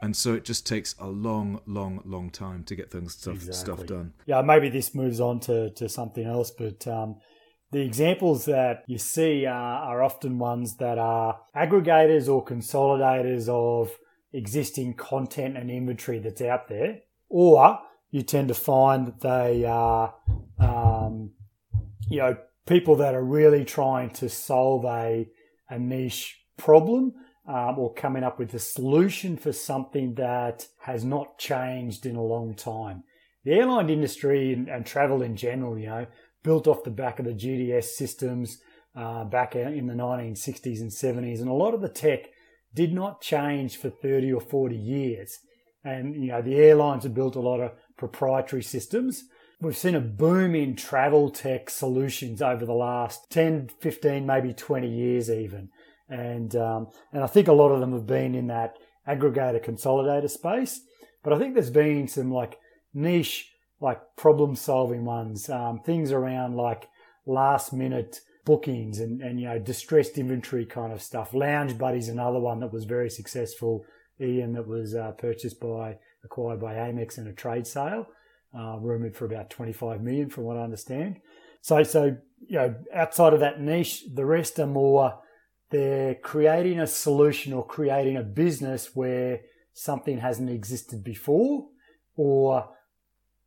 And 0.00 0.14
so 0.14 0.34
it 0.34 0.44
just 0.44 0.66
takes 0.66 0.94
a 0.98 1.06
long, 1.06 1.60
long, 1.66 2.02
long 2.04 2.30
time 2.30 2.64
to 2.64 2.74
get 2.74 2.90
things 2.90 3.14
stuff 3.14 3.36
exactly. 3.36 3.54
stuff 3.54 3.86
done. 3.86 4.12
Yeah, 4.26 4.42
maybe 4.42 4.68
this 4.68 4.94
moves 4.94 5.20
on 5.20 5.40
to, 5.40 5.70
to 5.70 5.88
something 5.88 6.26
else, 6.26 6.50
but 6.50 6.86
um, 6.86 7.16
the 7.72 7.80
examples 7.80 8.44
that 8.44 8.84
you 8.86 8.98
see 8.98 9.46
are, 9.46 9.82
are 9.82 10.02
often 10.02 10.38
ones 10.38 10.76
that 10.76 10.98
are 10.98 11.38
aggregators 11.56 12.28
or 12.28 12.44
consolidators 12.44 13.48
of 13.48 13.96
existing 14.32 14.94
content 14.94 15.56
and 15.56 15.70
inventory 15.70 16.18
that's 16.18 16.42
out 16.42 16.68
there, 16.68 16.98
or 17.28 17.78
you 18.10 18.22
tend 18.22 18.48
to 18.48 18.54
find 18.54 19.06
that 19.06 19.20
they 19.20 19.64
are, 19.64 20.14
um, 20.58 21.32
you 22.08 22.18
know, 22.18 22.36
people 22.66 22.96
that 22.96 23.14
are 23.14 23.24
really 23.24 23.64
trying 23.64 24.10
to 24.10 24.28
solve 24.28 24.84
a, 24.84 25.28
a 25.68 25.78
niche 25.78 26.40
problem 26.56 27.12
um, 27.48 27.78
or 27.78 27.94
coming 27.94 28.24
up 28.24 28.38
with 28.38 28.52
a 28.54 28.58
solution 28.58 29.36
for 29.36 29.52
something 29.52 30.14
that 30.14 30.66
has 30.80 31.04
not 31.04 31.38
changed 31.38 32.06
in 32.06 32.16
a 32.16 32.22
long 32.22 32.54
time. 32.54 33.04
The 33.44 33.52
airline 33.52 33.90
industry 33.90 34.52
and, 34.52 34.68
and 34.68 34.84
travel 34.84 35.22
in 35.22 35.36
general, 35.36 35.78
you 35.78 35.86
know, 35.86 36.06
built 36.42 36.66
off 36.66 36.84
the 36.84 36.90
back 36.90 37.18
of 37.18 37.24
the 37.24 37.32
GDS 37.32 37.84
systems 37.84 38.58
uh, 38.96 39.24
back 39.24 39.54
in 39.54 39.86
the 39.86 39.94
1960s 39.94 40.80
and 40.80 40.90
70s, 40.90 41.40
and 41.40 41.48
a 41.48 41.52
lot 41.52 41.74
of 41.74 41.82
the 41.82 41.88
tech 41.88 42.26
did 42.74 42.92
not 42.92 43.20
change 43.20 43.76
for 43.76 43.90
30 43.90 44.32
or 44.32 44.40
40 44.40 44.76
years. 44.76 45.38
And 45.84 46.14
you 46.16 46.32
know, 46.32 46.42
the 46.42 46.56
airlines 46.56 47.04
have 47.04 47.14
built 47.14 47.36
a 47.36 47.40
lot 47.40 47.60
of 47.60 47.72
proprietary 47.96 48.62
systems. 48.62 49.24
We've 49.60 49.76
seen 49.76 49.94
a 49.94 50.00
boom 50.00 50.54
in 50.54 50.76
travel 50.76 51.30
tech 51.30 51.70
solutions 51.70 52.42
over 52.42 52.66
the 52.66 52.74
last 52.74 53.30
10, 53.30 53.70
15, 53.80 54.26
maybe 54.26 54.52
20 54.52 54.88
years 54.88 55.30
even. 55.30 55.70
And, 56.08 56.54
um, 56.54 56.88
and 57.12 57.24
I 57.24 57.26
think 57.26 57.48
a 57.48 57.52
lot 57.52 57.70
of 57.70 57.80
them 57.80 57.92
have 57.92 58.06
been 58.06 58.34
in 58.34 58.48
that 58.48 58.76
aggregator 59.08 59.64
consolidator 59.64 60.30
space. 60.30 60.80
But 61.24 61.32
I 61.32 61.38
think 61.38 61.54
there's 61.54 61.70
been 61.70 62.06
some 62.06 62.30
like 62.30 62.58
niche, 62.92 63.50
like 63.80 64.00
problem 64.16 64.56
solving 64.56 65.04
ones, 65.04 65.48
um, 65.48 65.80
things 65.80 66.12
around 66.12 66.56
like 66.56 66.88
last 67.26 67.72
minute 67.72 68.20
bookings 68.44 69.00
and, 69.00 69.20
and, 69.22 69.40
you 69.40 69.48
know, 69.48 69.58
distressed 69.58 70.18
inventory 70.18 70.66
kind 70.66 70.92
of 70.92 71.02
stuff. 71.02 71.34
Lounge 71.34 71.76
Buddy's 71.76 72.08
another 72.08 72.38
one 72.38 72.60
that 72.60 72.72
was 72.72 72.84
very 72.84 73.10
successful. 73.10 73.84
Ian 74.20 74.52
that 74.54 74.66
was 74.66 74.94
uh, 74.94 75.12
purchased 75.12 75.60
by, 75.60 75.96
acquired 76.26 76.60
by 76.60 76.74
Amex 76.74 77.16
in 77.16 77.26
a 77.26 77.32
trade 77.32 77.66
sale, 77.66 78.06
uh, 78.56 78.76
rumored 78.78 79.16
for 79.16 79.24
about 79.24 79.50
25 79.50 80.02
million 80.02 80.28
from 80.28 80.44
what 80.44 80.56
I 80.58 80.62
understand. 80.62 81.20
So, 81.62 81.82
so, 81.82 82.16
you 82.46 82.58
know, 82.58 82.74
outside 82.94 83.32
of 83.32 83.40
that 83.40 83.60
niche, 83.60 84.04
the 84.14 84.24
rest 84.26 84.58
are 84.58 84.66
more 84.66 85.18
they're 85.70 86.14
creating 86.14 86.78
a 86.78 86.86
solution 86.86 87.52
or 87.52 87.66
creating 87.66 88.16
a 88.16 88.22
business 88.22 88.94
where 88.94 89.40
something 89.72 90.18
hasn't 90.18 90.50
existed 90.50 91.02
before 91.02 91.66
or 92.16 92.68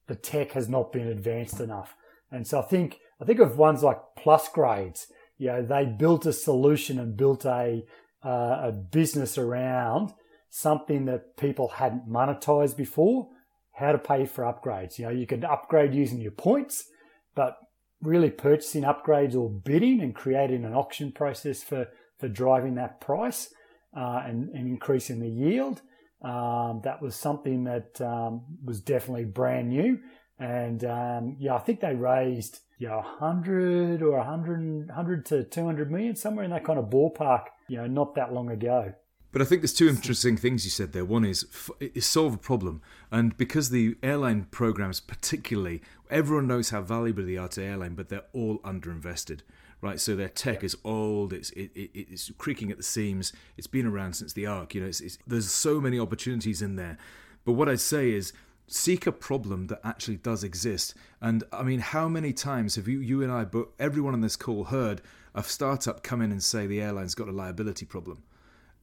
the 0.07 0.15
tech 0.15 0.51
has 0.51 0.67
not 0.67 0.91
been 0.91 1.07
advanced 1.07 1.59
enough. 1.59 1.95
And 2.31 2.45
so 2.45 2.59
I 2.59 2.63
think 2.63 2.99
I 3.21 3.25
think 3.25 3.39
of 3.39 3.57
ones 3.57 3.83
like 3.83 3.99
Plusgrades. 4.17 5.07
You 5.37 5.47
know, 5.47 5.61
they 5.61 5.85
built 5.85 6.25
a 6.25 6.33
solution 6.33 6.99
and 6.99 7.15
built 7.15 7.45
a 7.45 7.85
uh, 8.23 8.59
a 8.63 8.71
business 8.71 9.37
around 9.37 10.13
something 10.49 11.05
that 11.05 11.37
people 11.37 11.67
hadn't 11.67 12.09
monetized 12.09 12.77
before. 12.77 13.29
How 13.73 13.91
to 13.91 13.97
pay 13.97 14.25
for 14.25 14.43
upgrades. 14.43 14.97
You 14.99 15.05
know, 15.05 15.11
you 15.11 15.25
could 15.25 15.45
upgrade 15.45 15.93
using 15.93 16.19
your 16.19 16.31
points, 16.31 16.85
but 17.33 17.57
really 18.01 18.29
purchasing 18.29 18.83
upgrades 18.83 19.35
or 19.35 19.49
bidding 19.49 20.01
and 20.01 20.13
creating 20.13 20.65
an 20.65 20.73
auction 20.73 21.11
process 21.11 21.63
for 21.63 21.87
for 22.17 22.27
driving 22.27 22.75
that 22.75 22.99
price 22.99 23.53
uh, 23.95 24.23
and, 24.25 24.49
and, 24.49 24.67
increasing 24.67 25.21
the 25.21 25.29
yield. 25.29 25.81
Um, 26.21 26.81
that 26.83 27.01
was 27.01 27.15
something 27.15 27.63
that 27.63 28.01
um, 28.01 28.41
was 28.61 28.81
definitely 28.81 29.23
brand 29.23 29.69
new. 29.69 29.99
And 30.37 30.83
um, 30.83 31.37
yeah, 31.39 31.55
I 31.55 31.59
think 31.59 31.79
they 31.79 31.95
raised 31.95 32.59
yeah, 32.79 32.95
100 32.95 34.01
or 34.01 34.17
100, 34.17 34.87
100 34.87 35.25
to 35.27 35.43
200 35.43 35.91
million, 35.91 36.15
somewhere 36.15 36.45
in 36.45 36.51
that 36.51 36.63
kind 36.63 36.79
of 36.79 36.85
ballpark, 36.85 37.45
you 37.67 37.77
know, 37.77 37.87
not 37.87 38.15
that 38.15 38.33
long 38.33 38.49
ago. 38.49 38.93
But 39.31 39.41
I 39.41 39.45
think 39.45 39.61
there's 39.61 39.73
two 39.73 39.87
interesting 39.87 40.37
things 40.37 40.65
you 40.65 40.71
said 40.71 40.91
there. 40.91 41.05
One 41.05 41.23
is, 41.23 41.45
is 41.79 42.05
solve 42.05 42.33
a 42.33 42.37
problem, 42.37 42.81
and 43.11 43.37
because 43.37 43.69
the 43.69 43.95
airline 44.01 44.47
programs, 44.49 44.99
particularly, 44.99 45.81
everyone 46.09 46.47
knows 46.47 46.71
how 46.71 46.81
valuable 46.81 47.23
they 47.23 47.37
are 47.37 47.47
to 47.49 47.63
airline, 47.63 47.93
but 47.93 48.09
they're 48.09 48.25
all 48.33 48.57
underinvested 48.59 49.41
right? 49.81 49.99
So 49.99 50.15
their 50.15 50.29
tech 50.29 50.63
is 50.63 50.75
old, 50.83 51.33
it's 51.33 51.51
it, 51.51 51.71
it, 51.75 51.91
it's 51.93 52.31
creaking 52.37 52.71
at 52.71 52.77
the 52.77 52.83
seams, 52.83 53.33
it's 53.57 53.67
been 53.67 53.85
around 53.85 54.13
since 54.13 54.33
the 54.33 54.45
Ark. 54.45 54.75
You 54.75 54.81
know, 54.81 54.87
it's, 54.87 55.01
it's, 55.01 55.17
there's 55.25 55.49
so 55.51 55.79
many 55.79 55.99
opportunities 55.99 56.61
in 56.61 56.75
there. 56.75 56.97
But 57.45 57.53
what 57.53 57.69
I'd 57.69 57.79
say 57.79 58.11
is 58.11 58.33
seek 58.67 59.07
a 59.07 59.11
problem 59.11 59.67
that 59.67 59.79
actually 59.83 60.17
does 60.17 60.43
exist. 60.43 60.93
And 61.21 61.43
I 61.51 61.63
mean, 61.63 61.79
how 61.79 62.07
many 62.07 62.33
times 62.33 62.75
have 62.75 62.87
you, 62.87 62.99
you 62.99 63.23
and 63.23 63.31
I, 63.31 63.45
but 63.45 63.69
everyone 63.79 64.13
on 64.13 64.21
this 64.21 64.35
call 64.35 64.65
heard 64.65 65.01
a 65.33 65.43
startup 65.43 66.03
come 66.03 66.21
in 66.21 66.31
and 66.31 66.43
say 66.43 66.67
the 66.67 66.81
airline's 66.81 67.15
got 67.15 67.27
a 67.27 67.31
liability 67.31 67.85
problem? 67.85 68.23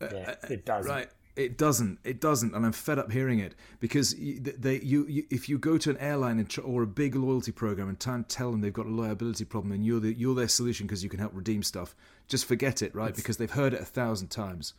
Yeah, 0.00 0.34
uh, 0.42 0.46
it 0.50 0.64
does. 0.64 0.86
Right. 0.86 1.08
It 1.36 1.58
doesn't. 1.58 1.98
It 2.02 2.18
doesn't, 2.18 2.54
and 2.54 2.64
I'm 2.64 2.72
fed 2.72 2.98
up 2.98 3.12
hearing 3.12 3.40
it 3.40 3.54
because 3.78 4.14
they, 4.14 4.80
you, 4.80 5.06
you 5.06 5.24
if 5.28 5.50
you 5.50 5.58
go 5.58 5.76
to 5.76 5.90
an 5.90 5.98
airline 5.98 6.48
or 6.64 6.82
a 6.82 6.86
big 6.86 7.14
loyalty 7.14 7.52
program 7.52 7.90
and 7.90 8.00
try 8.00 8.14
and 8.14 8.26
tell 8.26 8.50
them 8.50 8.62
they've 8.62 8.72
got 8.72 8.86
a 8.86 8.90
liability 8.90 9.44
problem 9.44 9.72
and 9.72 9.84
you're 9.84 10.00
the, 10.00 10.14
you're 10.14 10.34
their 10.34 10.48
solution 10.48 10.86
because 10.86 11.04
you 11.04 11.10
can 11.10 11.18
help 11.18 11.32
redeem 11.34 11.62
stuff, 11.62 11.94
just 12.26 12.46
forget 12.46 12.80
it, 12.80 12.94
right? 12.94 13.10
It's, 13.10 13.18
because 13.18 13.36
they've 13.36 13.50
heard 13.50 13.74
it 13.74 13.82
a 13.82 13.84
thousand 13.84 14.28
times. 14.28 14.72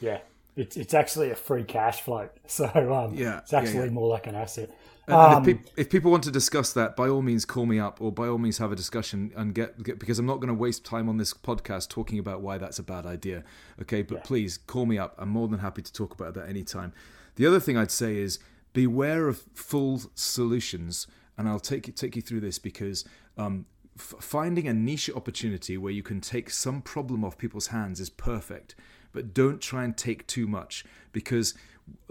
Yeah, 0.00 0.18
it's 0.56 0.76
it's 0.76 0.94
actually 0.94 1.30
a 1.30 1.36
free 1.36 1.62
cash 1.62 2.00
flow, 2.00 2.28
so 2.46 2.66
um, 2.92 3.14
yeah, 3.14 3.38
it's 3.38 3.52
actually 3.52 3.74
yeah, 3.74 3.84
yeah. 3.84 3.90
more 3.90 4.08
like 4.08 4.26
an 4.26 4.34
asset. 4.34 4.70
Um, 5.12 5.48
if, 5.48 5.56
pe- 5.56 5.70
if, 5.76 5.90
people 5.90 6.10
want 6.10 6.24
to 6.24 6.30
discuss 6.30 6.72
that, 6.74 6.96
by 6.96 7.08
all 7.08 7.22
means, 7.22 7.44
call 7.44 7.66
me 7.66 7.78
up, 7.78 8.00
or 8.00 8.12
by 8.12 8.28
all 8.28 8.38
means, 8.38 8.58
have 8.58 8.72
a 8.72 8.76
discussion 8.76 9.32
and 9.36 9.54
get, 9.54 9.82
get 9.82 9.98
because 9.98 10.18
I'm 10.18 10.26
not 10.26 10.36
going 10.36 10.48
to 10.48 10.54
waste 10.54 10.84
time 10.84 11.08
on 11.08 11.16
this 11.16 11.32
podcast 11.34 11.88
talking 11.88 12.18
about 12.18 12.40
why 12.40 12.58
that's 12.58 12.78
a 12.78 12.82
bad 12.82 13.06
idea. 13.06 13.44
Okay, 13.80 14.02
but 14.02 14.18
yeah. 14.18 14.22
please 14.22 14.58
call 14.58 14.86
me 14.86 14.98
up. 14.98 15.14
I'm 15.18 15.28
more 15.28 15.48
than 15.48 15.60
happy 15.60 15.82
to 15.82 15.92
talk 15.92 16.14
about 16.14 16.34
that 16.34 16.48
anytime. 16.48 16.92
The 17.36 17.46
other 17.46 17.60
thing 17.60 17.76
I'd 17.76 17.90
say 17.90 18.16
is 18.16 18.38
beware 18.72 19.28
of 19.28 19.44
full 19.54 20.02
solutions, 20.14 21.06
and 21.36 21.48
I'll 21.48 21.60
take 21.60 21.86
you, 21.86 21.92
take 21.92 22.16
you 22.16 22.22
through 22.22 22.40
this 22.40 22.58
because 22.58 23.04
um, 23.36 23.66
f- 23.98 24.14
finding 24.20 24.68
a 24.68 24.74
niche 24.74 25.10
opportunity 25.14 25.76
where 25.76 25.92
you 25.92 26.02
can 26.02 26.20
take 26.20 26.50
some 26.50 26.82
problem 26.82 27.24
off 27.24 27.38
people's 27.38 27.68
hands 27.68 28.00
is 28.00 28.10
perfect, 28.10 28.74
but 29.12 29.34
don't 29.34 29.60
try 29.60 29.84
and 29.84 29.96
take 29.96 30.26
too 30.26 30.46
much 30.46 30.84
because 31.12 31.54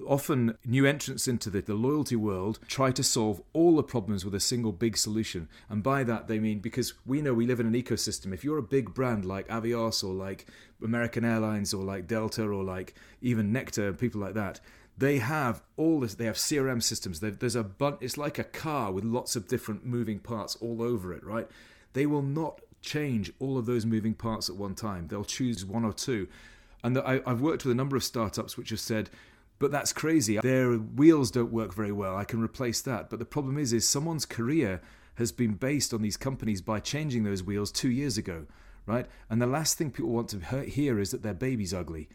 often 0.06 0.58
new 0.66 0.86
entrants 0.86 1.28
into 1.28 1.50
the, 1.50 1.62
the, 1.62 1.74
loyalty 1.74 2.16
world 2.16 2.60
try 2.68 2.92
to 2.92 3.04
solve 3.04 3.42
all 3.54 3.76
the 3.76 3.84
problems 3.84 4.26
with 4.26 4.34
a 4.34 4.40
single 4.40 4.72
big 4.72 4.98
solution. 4.98 5.48
And 5.70 5.84
by 5.84 6.04
that 6.04 6.28
they 6.28 6.40
mean 6.40 6.60
because 6.60 6.94
we 7.06 7.22
know 7.22 7.34
we 7.34 7.46
live 7.46 7.60
in 7.60 7.68
an 7.68 7.74
ecosystem. 7.74 8.34
If 8.34 8.44
you're 8.44 8.58
a 8.58 8.64
big 8.64 8.94
brand 8.94 9.26
like 9.26 9.48
avios 9.48 10.04
or 10.04 10.14
like 10.14 10.48
american 10.82 11.26
airlines 11.26 11.74
or 11.74 11.84
like 11.84 12.08
delta 12.08 12.44
or 12.44 12.64
like 12.64 12.96
even 13.22 13.52
nectar 13.52 13.92
people 13.92 14.22
like 14.22 14.34
that 14.34 14.62
they 14.98 15.18
have 15.18 15.62
all 15.76 16.00
this 16.00 16.16
they 16.16 16.26
have 16.26 16.36
crm 16.36 16.84
systems. 16.84 17.20
There's 17.20 17.56
a 17.56 17.64
bunch 17.64 17.98
it's 18.02 18.18
like 18.18 18.38
a 18.38 18.44
car 18.44 18.92
with 18.92 19.04
lots 19.04 19.36
of 19.36 19.48
different 19.48 19.86
moving 19.86 20.20
parts 20.20 20.56
all 20.58 20.82
over 20.82 21.14
it 21.14 21.24
right? 21.24 21.48
They 21.94 22.06
will 22.06 22.22
not 22.22 22.62
change 22.82 23.32
all 23.40 23.58
of 23.58 23.66
those 23.66 23.86
moving 23.86 24.14
parts 24.14 24.50
at 24.50 24.56
one 24.56 24.76
time. 24.76 25.08
They'll 25.08 25.24
choose 25.24 25.66
one 25.66 25.84
or 25.84 25.94
two. 25.94 26.28
And 26.84 26.98
I, 26.98 27.22
have 27.26 27.42
worked 27.42 27.66
with 27.66 27.72
a 27.74 27.76
number 27.76 27.96
of 27.98 28.04
startups 28.04 28.58
which 28.58 28.70
have 28.70 28.80
said 28.80 29.10
but 29.60 29.72
that's 29.72 29.92
crazy. 29.92 30.38
Their 30.38 30.74
wheels 30.74 31.32
don't 31.32 31.52
work 31.52 31.74
very 31.74 31.92
well. 31.92 32.16
I 32.16 32.24
can 32.24 32.42
replace 32.42 32.82
that. 32.82 33.10
But 33.10 33.20
the 33.20 33.26
problem 33.26 33.58
is, 33.58 33.74
is 33.74 33.88
someone's 33.88 34.26
career 34.26 34.82
has 35.16 35.34
been 35.34 35.54
based 35.54 35.94
on 35.94 36.02
these 36.02 36.16
companies 36.16 36.62
by 36.62 36.80
changing 36.80 37.26
those 37.26 37.44
wheels 37.44 37.72
two 37.72 37.92
years 37.92 38.18
ago, 38.18 38.46
right? 38.86 39.06
And 39.30 39.42
the 39.42 39.48
last 39.48 39.78
thing 39.78 39.92
people 39.92 40.12
want 40.12 40.30
to 40.30 40.64
hear 40.64 40.98
is 40.98 41.12
that 41.12 41.24
their 41.24 41.34
baby's 41.34 41.74
ugly. 41.74 42.08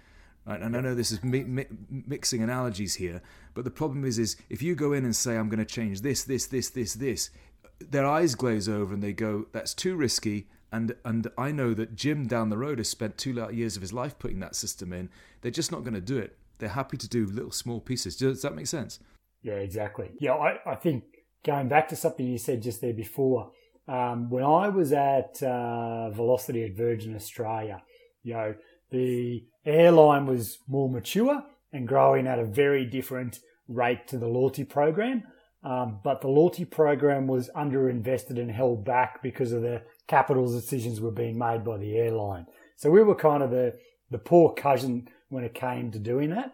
Right? 0.47 0.61
And 0.61 0.75
I 0.75 0.81
know 0.81 0.95
this 0.95 1.13
is 1.13 1.23
mi- 1.23 1.45
mi- 1.45 1.67
mixing 1.91 2.43
analogies 2.43 2.95
here, 2.95 3.21
but 3.53 3.65
the 3.65 3.71
problem 3.71 4.05
is, 4.07 4.19
is 4.19 4.37
if 4.49 4.63
you 4.63 4.75
go 4.75 4.93
in 4.95 5.05
and 5.05 5.15
say, 5.15 5.37
I'm 5.37 5.51
going 5.51 5.59
to 5.59 5.65
change 5.67 6.01
this, 6.01 6.25
this, 6.25 6.47
this, 6.47 6.71
this, 6.71 6.95
this, 6.95 7.31
their 7.79 8.07
eyes 8.07 8.35
glaze 8.35 8.69
over 8.69 8.95
and 8.95 9.03
they 9.03 9.13
go, 9.13 9.47
that's 9.53 9.75
too 9.75 9.97
risky. 9.97 10.47
And, 10.73 10.97
and 11.05 11.31
I 11.37 11.53
know 11.53 11.75
that 11.75 11.95
Jim 11.95 12.27
down 12.27 12.49
the 12.49 12.59
road 12.59 12.79
has 12.79 12.89
spent 12.89 13.19
two 13.19 13.33
years 13.53 13.77
of 13.77 13.83
his 13.83 13.93
life 13.93 14.19
putting 14.19 14.41
that 14.41 14.57
system 14.57 14.93
in. 14.93 15.11
They're 15.43 15.51
just 15.51 15.71
not 15.71 15.83
going 15.83 15.95
to 15.95 16.01
do 16.01 16.19
it 16.19 16.37
they're 16.59 16.69
happy 16.71 16.97
to 16.97 17.09
do 17.09 17.27
little 17.27 17.51
small 17.51 17.81
pieces. 17.81 18.17
Does 18.17 18.43
that 18.43 18.55
make 18.55 18.67
sense? 18.67 19.01
Yeah, 19.43 19.55
exactly. 19.55 20.11
Yeah, 20.19 20.33
I, 20.35 20.59
I 20.67 20.75
think 20.75 21.05
going 21.45 21.69
back 21.69 21.89
to 21.89 21.97
something 21.97 22.27
you 22.27 22.39
said 22.39 22.63
just 22.63 22.81
there 22.81 22.95
before, 22.95 23.51
um, 23.87 24.31
when 24.31 24.45
I 24.45 24.69
was 24.69 24.93
at 24.93 25.43
uh, 25.43 26.11
Velocity 26.11 26.65
at 26.65 26.77
Virgin 26.77 27.15
Australia, 27.15 27.83
you 28.23 28.35
know, 28.35 28.55
the 28.91 29.45
airline 29.67 30.27
was 30.27 30.59
more 30.67 30.89
mature 30.89 31.43
and 31.73 31.87
growing 31.87 32.27
at 32.27 32.39
a 32.39 32.45
very 32.45 32.87
different 32.87 33.41
rate 33.69 34.07
to 34.09 34.19
the 34.19 34.29
loyalty 34.29 34.65
program. 34.65 35.25
Um, 35.63 36.01
but 36.05 36.21
the 36.21 36.29
loyalty 36.29 36.65
program 36.65 37.27
was 37.27 37.51
underinvested 37.57 38.39
and 38.39 38.51
held 38.51 38.85
back 38.85 39.23
because 39.23 39.53
of 39.53 39.63
the 39.63 39.83
capital 40.07 40.47
decisions 40.47 41.01
were 41.01 41.11
being 41.11 41.39
made 41.39 41.65
by 41.65 41.79
the 41.79 41.97
airline. 41.97 42.47
So 42.77 42.91
we 42.91 43.03
were 43.03 43.15
kind 43.15 43.43
of 43.43 43.51
the, 43.51 43.75
the 44.11 44.19
poor 44.19 44.53
cousin 44.53 45.09
when 45.35 45.45
it 45.45 45.55
came 45.55 45.91
to 45.91 45.99
doing 45.99 46.31
that. 46.31 46.53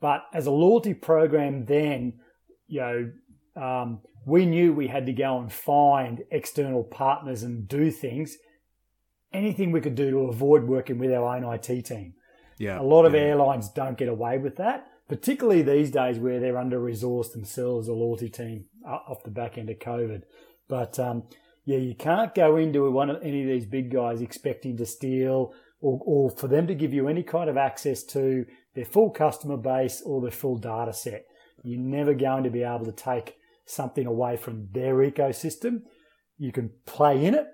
But 0.00 0.24
as 0.32 0.46
a 0.46 0.50
loyalty 0.50 0.94
program, 0.94 1.64
then, 1.66 2.20
you 2.68 2.80
know, 2.80 3.12
um, 3.56 4.00
we 4.24 4.46
knew 4.46 4.72
we 4.72 4.88
had 4.88 5.06
to 5.06 5.12
go 5.12 5.38
and 5.38 5.52
find 5.52 6.22
external 6.30 6.84
partners 6.84 7.42
and 7.42 7.66
do 7.66 7.90
things, 7.90 8.36
anything 9.32 9.72
we 9.72 9.80
could 9.80 9.94
do 9.94 10.10
to 10.10 10.18
avoid 10.18 10.64
working 10.64 10.98
with 10.98 11.12
our 11.12 11.36
own 11.36 11.44
IT 11.54 11.84
team. 11.84 12.14
Yeah. 12.58 12.80
A 12.80 12.82
lot 12.82 13.06
of 13.06 13.14
yeah. 13.14 13.20
airlines 13.20 13.68
don't 13.70 13.98
get 13.98 14.08
away 14.08 14.38
with 14.38 14.56
that, 14.56 14.86
particularly 15.08 15.62
these 15.62 15.90
days 15.90 16.18
where 16.18 16.40
they're 16.40 16.58
under 16.58 16.78
resourced 16.78 17.32
themselves, 17.32 17.88
a 17.88 17.92
loyalty 17.92 18.28
team 18.28 18.66
off 18.86 19.22
the 19.24 19.30
back 19.30 19.58
end 19.58 19.70
of 19.70 19.78
COVID. 19.78 20.22
But 20.68 20.98
um, 20.98 21.24
yeah, 21.64 21.78
you 21.78 21.94
can't 21.94 22.34
go 22.34 22.56
into 22.56 22.90
one 22.90 23.10
of 23.10 23.22
any 23.22 23.42
of 23.42 23.48
these 23.48 23.66
big 23.66 23.90
guys 23.90 24.20
expecting 24.20 24.76
to 24.76 24.86
steal 24.86 25.52
or, 25.80 26.00
or 26.04 26.30
for 26.30 26.48
them 26.48 26.66
to 26.66 26.74
give 26.74 26.92
you 26.92 27.08
any 27.08 27.22
kind 27.22 27.48
of 27.48 27.56
access 27.56 28.02
to 28.04 28.44
their 28.74 28.84
full 28.84 29.10
customer 29.10 29.56
base 29.56 30.02
or 30.04 30.20
their 30.20 30.30
full 30.30 30.56
data 30.56 30.92
set. 30.92 31.24
You're 31.62 31.80
never 31.80 32.14
going 32.14 32.44
to 32.44 32.50
be 32.50 32.62
able 32.62 32.84
to 32.84 32.92
take 32.92 33.36
something 33.66 34.06
away 34.06 34.36
from 34.36 34.68
their 34.72 34.94
ecosystem. 34.96 35.82
You 36.38 36.52
can 36.52 36.70
play 36.86 37.24
in 37.24 37.34
it, 37.34 37.46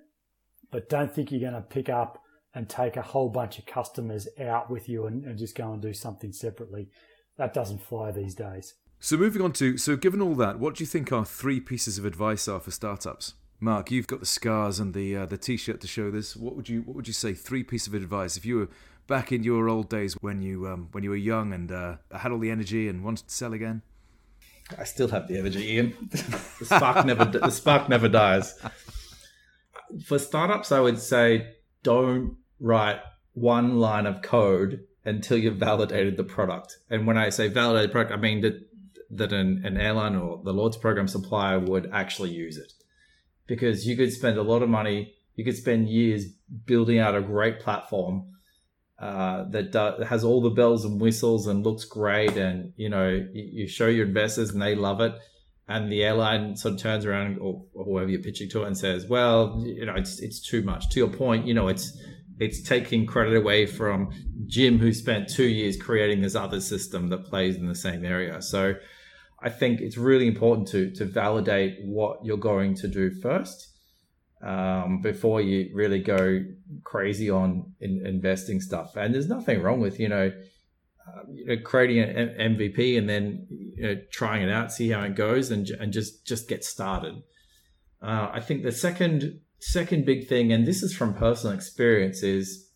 but 0.71 0.89
don't 0.89 1.13
think 1.13 1.31
you're 1.31 1.41
going 1.41 1.55
to 1.55 1.61
pick 1.61 1.89
up 1.89 2.23
and 2.55 2.69
take 2.69 2.97
a 2.97 3.03
whole 3.03 3.29
bunch 3.29 3.59
of 3.59 3.67
customers 3.67 4.27
out 4.41 4.71
with 4.71 4.89
you 4.89 5.07
and, 5.07 5.25
and 5.25 5.39
just 5.39 5.55
go 5.55 5.73
and 5.73 5.83
do 5.83 5.93
something 5.93 6.33
separately. 6.33 6.89
That 7.37 7.53
doesn't 7.53 7.83
fly 7.83 8.13
these 8.13 8.35
days. 8.35 8.75
So 8.99 9.17
moving 9.17 9.43
on 9.43 9.53
to 9.55 9.77
so 9.77 9.95
given 9.97 10.23
all 10.23 10.35
that, 10.37 10.59
what 10.59 10.77
do 10.77 10.83
you 10.83 10.87
think 10.87 11.13
our 11.13 11.25
three 11.25 11.61
pieces 11.61 11.99
of 11.99 12.07
advice 12.07 12.49
are 12.49 12.61
for 12.61 12.71
startups? 12.71 13.35
Mark, 13.59 13.91
you've 13.91 14.07
got 14.07 14.21
the 14.21 14.27
scars 14.27 14.79
and 14.79 14.93
the 14.93 15.17
uh, 15.17 15.27
the 15.27 15.39
t-shirt 15.39 15.81
to 15.81 15.87
show 15.87 16.11
this. 16.11 16.37
What 16.37 16.57
would 16.57 16.69
you 16.69 16.83
what 16.83 16.97
would 16.97 17.07
you 17.07 17.15
say 17.15 17.33
three 17.33 17.63
pieces 17.63 17.89
of 17.89 17.95
advice 17.95 18.37
if 18.37 18.45
you 18.45 18.57
were 18.57 18.69
back 19.07 19.33
in 19.33 19.45
your 19.45 19.69
old 19.69 19.89
days 19.89 20.15
when 20.21 20.43
you 20.43 20.69
um, 20.69 20.89
when 20.93 21.03
you 21.03 21.11
were 21.11 21.17
young 21.17 21.53
and 21.53 21.73
uh, 21.73 21.97
had 22.15 22.33
all 22.33 22.39
the 22.39 22.51
energy 22.51 22.89
and 22.89 23.03
wanted 23.03 23.29
to 23.29 23.35
sell 23.35 23.53
again? 23.53 23.83
I 24.79 24.85
still 24.85 25.09
have 25.09 25.29
the 25.29 25.39
energy, 25.39 25.75
Ian. 25.75 25.95
the 26.11 26.65
spark 26.65 27.07
never 27.07 27.25
the 27.25 27.51
spark 27.51 27.89
never 27.89 28.09
dies. 28.09 28.59
For 30.05 30.19
startups, 30.19 30.73
I 30.73 30.81
would 30.81 30.99
say 30.99 31.55
don't 31.83 32.37
write 32.61 33.01
one 33.33 33.79
line 33.79 34.07
of 34.07 34.23
code 34.23 34.81
until 35.05 35.39
you've 35.39 35.57
validated 35.57 36.17
the 36.17 36.25
product. 36.25 36.79
And 36.91 37.07
when 37.07 37.17
I 37.17 37.31
say 37.31 37.49
validated 37.49 37.93
product, 37.93 38.13
I 38.13 38.17
mean 38.17 38.41
that 38.43 38.69
that 39.11 39.33
an, 39.33 39.63
an 39.65 39.77
airline 39.77 40.17
or 40.17 40.43
the 40.43 40.53
Lord's 40.53 40.77
program 40.77 41.07
supplier 41.07 41.61
would 41.61 41.89
actually 41.93 42.31
use 42.31 42.59
it. 42.59 42.73
Because 43.47 43.87
you 43.87 43.97
could 43.97 44.13
spend 44.13 44.39
a 44.39 44.43
lot 44.43 44.63
of 44.63 44.69
money, 44.69 45.15
you 45.35 45.45
could 45.45 45.57
spend 45.57 45.89
years 45.89 46.27
building 46.65 46.99
out 46.99 47.15
a 47.15 47.21
great 47.21 47.61
platform 47.61 48.33
uh, 48.99 49.45
that, 49.51 49.73
does, 49.73 50.07
has 50.09 50.25
all 50.25 50.41
the 50.41 50.51
bells 50.51 50.85
and 50.85 51.01
whistles 51.01 51.47
and 51.47 51.65
looks 51.65 51.85
great, 51.85 52.37
and 52.37 52.73
you 52.77 52.89
know 52.89 53.27
you, 53.33 53.69
show 53.69 53.89
your 53.89 54.07
investors 54.07 54.51
and 54.51 54.63
they 54.63 54.75
love 54.75 55.01
it, 55.01 55.13
and 55.69 55.93
the 55.93 56.03
airline 56.03 56.57
sort 56.57 56.75
of 56.75 56.81
turns 56.81 57.05
around 57.05 57.39
or, 57.39 57.63
or 57.75 57.85
whoever 57.85 58.09
you're 58.09 58.23
pitching 58.23 58.49
to 58.51 58.63
and 58.65 58.77
says, 58.77 59.07
well, 59.07 59.63
you 59.67 59.85
know 59.85 59.95
it's 59.95 60.19
it's 60.21 60.41
too 60.41 60.63
much. 60.63 60.89
To 60.91 61.01
your 61.01 61.11
point, 61.11 61.47
you 61.47 61.53
know 61.53 61.69
it's 61.69 61.97
it's 62.39 62.63
taking 62.63 63.07
credit 63.07 63.37
away 63.37 63.67
from 63.67 64.11
Jim, 64.47 64.79
who 64.79 64.93
spent 64.93 65.29
two 65.29 65.47
years 65.47 65.77
creating 65.77 66.23
this 66.23 66.35
other 66.35 66.61
system 66.61 67.09
that 67.09 67.25
plays 67.25 67.57
in 67.57 67.67
the 67.67 67.75
same 67.75 68.05
area. 68.05 68.41
So 68.41 68.75
I 69.47 69.49
think 69.49 69.81
it's 69.81 69.97
really 69.97 70.27
important 70.27 70.67
to 70.69 70.91
to 70.97 71.05
validate 71.05 71.79
what 71.85 72.19
you're 72.25 72.37
going 72.53 72.75
to 72.83 72.89
do 72.89 73.13
first 73.13 73.69
um, 74.43 75.01
before 75.03 75.41
you 75.41 75.71
really 75.73 76.01
go 76.01 76.41
crazy 76.83 77.31
on 77.31 77.73
in, 77.79 78.05
investing 78.05 78.61
stuff. 78.61 78.97
And 78.97 79.15
there's 79.15 79.29
nothing 79.29 79.63
wrong 79.63 79.79
with 79.79 80.01
you 80.01 80.09
know, 80.09 80.33
uh, 81.07 81.23
you 81.33 81.47
know 81.47 81.57
creating 81.63 82.01
an 82.01 82.57
MVP 82.57 82.99
and 82.99 83.09
then 83.09 83.47
you 83.77 83.83
know, 83.87 84.01
trying 84.11 84.43
it 84.43 84.51
out, 84.51 84.73
see 84.73 84.89
how 84.89 85.03
it 85.03 85.15
goes, 85.15 85.53
and 85.53 85.71
and 85.71 85.93
just 85.93 86.27
just 86.27 86.49
get 86.49 86.65
started. 86.65 87.15
Uh, 88.03 88.29
I 88.33 88.41
think 88.41 88.65
the 88.65 88.73
second 88.73 89.39
second 89.61 90.07
big 90.07 90.27
thing, 90.27 90.53
and 90.53 90.67
this 90.67 90.83
is 90.83 90.93
from 90.93 91.15
personal 91.15 91.55
experience, 91.55 92.25
is 92.25 92.69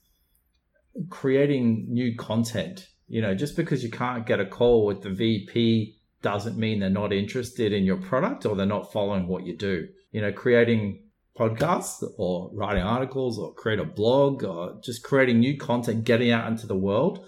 creating 1.09 1.87
new 1.89 2.17
content. 2.17 2.87
You 3.09 3.23
know, 3.23 3.35
just 3.35 3.57
because 3.57 3.83
you 3.83 3.91
can't 3.91 4.25
get 4.25 4.39
a 4.39 4.47
call 4.47 4.87
with 4.87 5.03
the 5.03 5.11
VP 5.11 5.97
doesn't 6.23 6.59
mean 6.59 6.81
they're 6.81 6.91
not 6.91 7.13
interested 7.13 7.73
in 7.73 7.85
your 7.85 7.97
product 7.97 8.45
or 8.47 8.55
they're 8.55 8.67
not 8.67 8.93
following 8.93 9.27
what 9.27 9.47
you 9.47 9.57
do. 9.57 9.89
You 10.13 10.21
know, 10.21 10.33
creating 10.33 11.03
podcasts 11.39 12.03
or 12.19 12.51
writing 12.53 12.83
articles 12.83 13.39
or 13.39 13.55
create 13.55 13.79
a 13.79 13.85
blog 13.85 14.45
or 14.45 14.79
just 14.83 15.03
creating 15.03 15.39
new 15.39 15.57
content, 15.57 16.05
getting 16.05 16.31
out 16.31 16.49
into 16.49 16.67
the 16.67 16.77
world. 16.77 17.27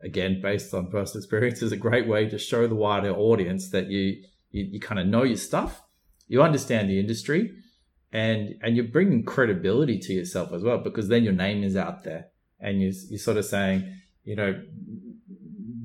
Again, 0.00 0.40
based 0.40 0.72
on 0.72 0.90
personal 0.90 1.22
experience, 1.24 1.60
is 1.60 1.72
a 1.72 1.76
great 1.76 2.06
way 2.06 2.28
to 2.28 2.38
show 2.38 2.68
the 2.68 2.76
wider 2.76 3.10
audience 3.10 3.70
that 3.70 3.88
you 3.88 4.22
you, 4.50 4.64
you 4.72 4.80
kind 4.80 5.00
of 5.00 5.06
know 5.06 5.24
your 5.24 5.36
stuff, 5.36 5.82
you 6.28 6.40
understand 6.40 6.88
the 6.88 7.00
industry, 7.00 7.52
and 8.12 8.54
and 8.62 8.76
you're 8.76 8.86
bringing 8.86 9.24
credibility 9.24 9.98
to 9.98 10.12
yourself 10.12 10.52
as 10.52 10.62
well 10.62 10.78
because 10.78 11.08
then 11.08 11.24
your 11.24 11.32
name 11.32 11.64
is 11.64 11.76
out 11.76 12.04
there 12.04 12.28
and 12.60 12.80
you 12.80 12.92
you're 13.10 13.18
sort 13.18 13.36
of 13.36 13.44
saying, 13.44 13.92
you 14.24 14.36
know, 14.36 14.60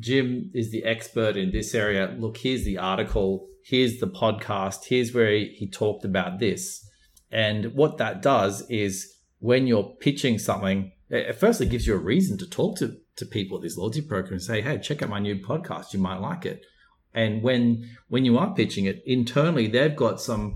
Jim 0.04 0.52
is 0.54 0.72
the 0.72 0.84
expert 0.84 1.38
in 1.38 1.52
this 1.52 1.74
area. 1.74 2.16
Look, 2.20 2.38
here's 2.38 2.66
the 2.66 2.78
article, 2.78 3.48
here's 3.64 4.00
the 4.00 4.08
podcast, 4.08 4.86
here's 4.86 5.14
where 5.14 5.32
he, 5.32 5.70
talked 5.72 6.06
about 6.06 6.40
this 6.40 6.86
and 7.34 7.74
what 7.74 7.98
that 7.98 8.22
does 8.22 8.64
is 8.70 9.12
when 9.40 9.66
you're 9.66 9.96
pitching 10.00 10.38
something, 10.38 10.92
it 11.10 11.36
firstly 11.36 11.66
gives 11.66 11.88
you 11.88 11.96
a 11.96 11.98
reason 11.98 12.38
to 12.38 12.48
talk 12.48 12.78
to, 12.78 12.96
to 13.16 13.26
people 13.26 13.58
at 13.58 13.64
this 13.64 13.76
loyalty 13.76 14.02
program 14.02 14.34
and 14.34 14.42
say, 14.42 14.62
hey, 14.62 14.78
check 14.78 15.02
out 15.02 15.10
my 15.10 15.20
new 15.20 15.38
podcast. 15.40 15.94
You 15.94 16.00
might 16.00 16.22
like 16.22 16.46
it. 16.46 16.64
And 17.12 17.42
when 17.42 17.90
when 18.08 18.24
you 18.24 18.38
are 18.38 18.54
pitching 18.54 18.86
it 18.86 19.02
internally, 19.06 19.68
they've 19.68 19.96
got 19.96 20.22
some 20.22 20.56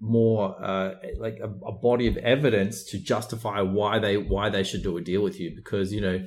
more 0.00 0.56
uh, 0.62 0.94
like 1.18 1.38
a, 1.40 1.50
a, 1.66 1.72
body 1.72 2.06
of 2.06 2.16
evidence 2.18 2.84
to 2.90 2.98
justify 2.98 3.60
why 3.62 3.98
they 3.98 4.18
why 4.18 4.50
they 4.50 4.64
should 4.64 4.82
do 4.82 4.98
a 4.98 5.00
deal 5.00 5.22
with 5.22 5.40
you 5.40 5.52
because 5.54 5.94
you 5.94 6.00
know 6.02 6.22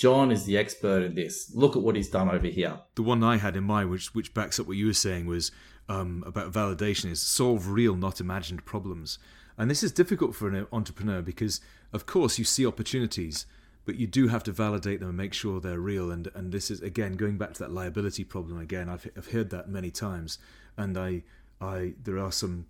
John 0.00 0.30
is 0.30 0.46
the 0.46 0.56
expert 0.56 1.02
in 1.02 1.14
this. 1.14 1.52
Look 1.54 1.76
at 1.76 1.82
what 1.82 1.94
he's 1.94 2.08
done 2.08 2.30
over 2.30 2.46
here. 2.46 2.80
The 2.94 3.02
one 3.02 3.22
I 3.22 3.36
had 3.36 3.54
in 3.54 3.64
mind, 3.64 3.90
which 3.90 4.14
which 4.14 4.32
backs 4.32 4.58
up 4.58 4.66
what 4.66 4.78
you 4.78 4.86
were 4.86 4.94
saying, 4.94 5.26
was 5.26 5.52
um, 5.90 6.24
about 6.26 6.52
validation, 6.52 7.10
is 7.10 7.20
solve 7.20 7.68
real, 7.68 7.94
not 7.94 8.18
imagined 8.18 8.64
problems. 8.64 9.18
And 9.58 9.70
this 9.70 9.82
is 9.82 9.92
difficult 9.92 10.34
for 10.34 10.48
an 10.48 10.66
entrepreneur 10.72 11.20
because, 11.20 11.60
of 11.92 12.06
course, 12.06 12.38
you 12.38 12.46
see 12.46 12.64
opportunities, 12.64 13.44
but 13.84 13.96
you 13.96 14.06
do 14.06 14.28
have 14.28 14.42
to 14.44 14.52
validate 14.52 15.00
them 15.00 15.10
and 15.10 15.18
make 15.18 15.34
sure 15.34 15.60
they're 15.60 15.78
real. 15.78 16.10
And 16.10 16.30
and 16.34 16.50
this 16.50 16.70
is 16.70 16.80
again 16.80 17.12
going 17.12 17.36
back 17.36 17.52
to 17.52 17.58
that 17.58 17.70
liability 17.70 18.24
problem 18.24 18.58
again. 18.58 18.88
I've 18.88 19.06
I've 19.18 19.32
heard 19.32 19.50
that 19.50 19.68
many 19.68 19.90
times, 19.90 20.38
and 20.78 20.96
I 20.96 21.24
I 21.60 21.92
there 22.02 22.18
are 22.18 22.32
some 22.32 22.68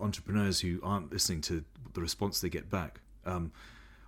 entrepreneurs 0.00 0.60
who 0.60 0.80
aren't 0.82 1.12
listening 1.12 1.42
to 1.42 1.64
the 1.92 2.00
response 2.00 2.40
they 2.40 2.48
get 2.48 2.70
back. 2.70 3.02
Um, 3.26 3.52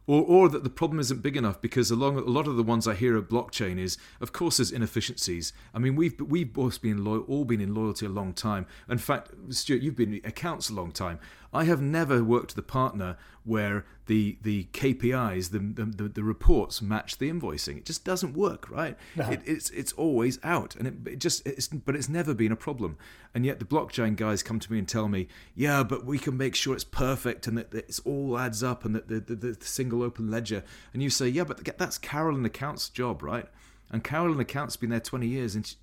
or, 0.06 0.22
or 0.22 0.48
that 0.48 0.64
the 0.64 0.70
problem 0.70 1.00
isn't 1.00 1.22
big 1.22 1.36
enough 1.36 1.60
because 1.60 1.90
along 1.90 2.18
a 2.18 2.22
lot 2.22 2.46
of 2.46 2.56
the 2.56 2.62
ones 2.62 2.86
I 2.86 2.94
hear 2.94 3.16
of 3.16 3.28
blockchain 3.28 3.78
is, 3.78 3.96
of 4.20 4.32
course, 4.32 4.58
there's 4.58 4.70
inefficiencies. 4.70 5.52
I 5.72 5.78
mean, 5.78 5.96
we've 5.96 6.18
we've 6.20 6.52
both 6.52 6.82
been 6.82 7.04
loyal, 7.04 7.22
all 7.22 7.44
been 7.44 7.60
in 7.60 7.74
loyalty 7.74 8.06
a 8.06 8.10
long 8.10 8.32
time. 8.32 8.66
In 8.88 8.98
fact, 8.98 9.30
Stuart, 9.50 9.82
you've 9.82 9.96
been 9.96 10.20
accounts 10.24 10.68
a 10.68 10.74
long 10.74 10.92
time. 10.92 11.18
I 11.54 11.64
have 11.64 11.80
never 11.80 12.24
worked 12.24 12.56
with 12.56 12.64
a 12.64 12.66
partner 12.66 13.16
where 13.44 13.84
the 14.06 14.38
the 14.42 14.64
KPIs, 14.72 15.50
the 15.50 15.60
the, 15.60 16.08
the 16.08 16.24
reports 16.24 16.82
match 16.82 17.18
the 17.18 17.30
invoicing. 17.30 17.76
It 17.76 17.86
just 17.86 18.04
doesn't 18.04 18.34
work, 18.34 18.68
right? 18.68 18.98
No. 19.14 19.30
It, 19.30 19.42
it's 19.46 19.70
it's 19.70 19.92
always 19.92 20.40
out, 20.42 20.74
and 20.74 20.88
it, 20.88 21.12
it, 21.12 21.18
just 21.20 21.46
it's 21.46 21.68
but 21.68 21.94
it's 21.94 22.08
never 22.08 22.34
been 22.34 22.50
a 22.50 22.56
problem. 22.56 22.98
And 23.32 23.46
yet 23.46 23.60
the 23.60 23.64
blockchain 23.64 24.16
guys 24.16 24.42
come 24.42 24.58
to 24.58 24.72
me 24.72 24.78
and 24.78 24.88
tell 24.88 25.08
me, 25.08 25.28
yeah, 25.54 25.84
but 25.84 26.04
we 26.04 26.18
can 26.18 26.36
make 26.36 26.56
sure 26.56 26.74
it's 26.74 26.84
perfect 26.84 27.46
and 27.46 27.56
that, 27.56 27.70
that 27.70 27.84
it's 27.86 28.00
all 28.00 28.38
adds 28.38 28.62
up 28.62 28.84
and 28.84 28.94
that 28.94 29.08
the, 29.08 29.20
the, 29.20 29.34
the 29.34 29.64
single 29.64 30.02
open 30.02 30.30
ledger. 30.30 30.62
And 30.92 31.02
you 31.02 31.10
say, 31.10 31.28
yeah, 31.28 31.44
but 31.44 31.64
that's 31.78 31.98
Carolyn 31.98 32.44
Accounts' 32.44 32.88
job, 32.88 33.22
right? 33.22 33.46
And 33.90 34.02
Carolyn 34.02 34.40
Accounts 34.40 34.76
been 34.76 34.90
there 34.90 35.00
twenty 35.00 35.28
years, 35.28 35.54
and 35.54 35.64
she, 35.64 35.76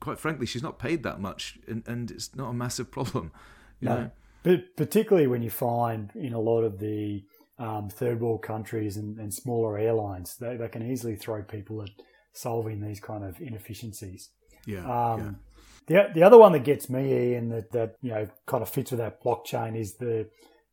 quite 0.00 0.18
frankly, 0.18 0.46
she's 0.46 0.62
not 0.62 0.78
paid 0.78 1.02
that 1.02 1.20
much, 1.20 1.58
and, 1.66 1.82
and 1.86 2.10
it's 2.10 2.34
not 2.34 2.48
a 2.48 2.54
massive 2.54 2.90
problem. 2.90 3.30
You 3.80 3.88
no. 3.88 3.94
know? 3.94 4.10
But 4.42 4.76
particularly 4.76 5.26
when 5.26 5.42
you 5.42 5.50
find 5.50 6.10
in 6.14 6.32
a 6.32 6.40
lot 6.40 6.62
of 6.62 6.78
the 6.78 7.24
um, 7.58 7.88
third 7.88 8.20
world 8.20 8.42
countries 8.42 8.96
and, 8.96 9.18
and 9.18 9.32
smaller 9.32 9.78
airlines, 9.78 10.36
they, 10.36 10.56
they 10.56 10.68
can 10.68 10.88
easily 10.88 11.16
throw 11.16 11.42
people 11.42 11.82
at 11.82 11.90
solving 12.32 12.80
these 12.80 13.00
kind 13.00 13.24
of 13.24 13.40
inefficiencies. 13.40 14.30
Yeah. 14.66 14.80
Um, 14.80 15.38
yeah. 15.88 16.04
The, 16.12 16.20
the 16.20 16.22
other 16.22 16.38
one 16.38 16.52
that 16.52 16.64
gets 16.64 16.88
me, 16.90 17.32
Ian, 17.32 17.48
that, 17.48 17.72
that 17.72 17.96
you 18.02 18.10
know 18.10 18.28
kind 18.46 18.62
of 18.62 18.68
fits 18.68 18.90
with 18.90 18.98
that 18.98 19.22
blockchain 19.22 19.78
is 19.78 19.94
the 19.94 20.28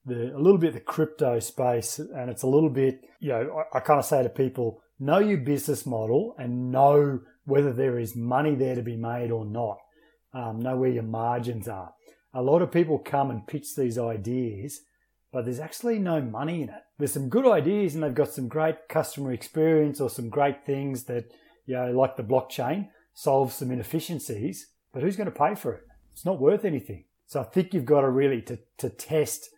the 0.05 0.35
a 0.35 0.37
little 0.37 0.59
bit 0.59 0.73
the 0.73 0.79
crypto 0.79 1.39
space, 1.39 1.99
and 1.99 2.29
it's 2.29 2.43
a 2.43 2.47
little 2.47 2.69
bit 2.69 3.01
you 3.19 3.29
know 3.29 3.63
I, 3.73 3.77
I 3.77 3.79
kind 3.79 3.99
of 3.99 4.05
say 4.05 4.21
to 4.21 4.29
people, 4.29 4.81
know 4.99 5.19
your 5.19 5.37
business 5.37 5.85
model 5.85 6.35
and 6.37 6.71
know 6.71 7.21
whether 7.45 7.71
there 7.71 7.97
is 7.97 8.15
money 8.15 8.55
there 8.55 8.75
to 8.75 8.81
be 8.81 8.97
made 8.97 9.31
or 9.31 9.45
not. 9.45 9.77
Um, 10.33 10.59
know 10.59 10.75
where 10.75 10.89
your 10.89 11.03
margins 11.03 11.69
are. 11.69 11.93
A 12.35 12.41
lot 12.41 12.61
of 12.61 12.71
people 12.71 12.99
come 12.99 13.31
and 13.31 13.47
pitch 13.47 13.75
these 13.75 13.97
ideas, 13.97 14.81
but 15.31 15.45
there's 15.45 15.59
actually 15.59 15.99
no 15.99 16.21
money 16.21 16.61
in 16.61 16.69
it. 16.69 16.83
There's 16.99 17.13
some 17.13 17.29
good 17.29 17.47
ideas 17.47 17.95
and 17.95 18.03
they've 18.03 18.13
got 18.13 18.33
some 18.33 18.49
great 18.49 18.89
customer 18.89 19.31
experience 19.31 20.01
or 20.01 20.09
some 20.09 20.29
great 20.29 20.65
things 20.65 21.05
that, 21.05 21.31
you 21.65 21.75
know, 21.75 21.91
like 21.91 22.17
the 22.17 22.23
blockchain 22.23 22.89
solves 23.13 23.55
some 23.55 23.71
inefficiencies, 23.71 24.67
but 24.93 25.01
who's 25.01 25.15
going 25.15 25.31
to 25.31 25.37
pay 25.37 25.55
for 25.55 25.73
it? 25.73 25.83
It's 26.11 26.25
not 26.25 26.41
worth 26.41 26.65
anything. 26.65 27.05
So 27.25 27.39
I 27.39 27.43
think 27.43 27.73
you've 27.73 27.85
got 27.85 28.01
to 28.01 28.09
really 28.09 28.41
to, 28.43 28.59
to 28.79 28.89
test 28.89 29.49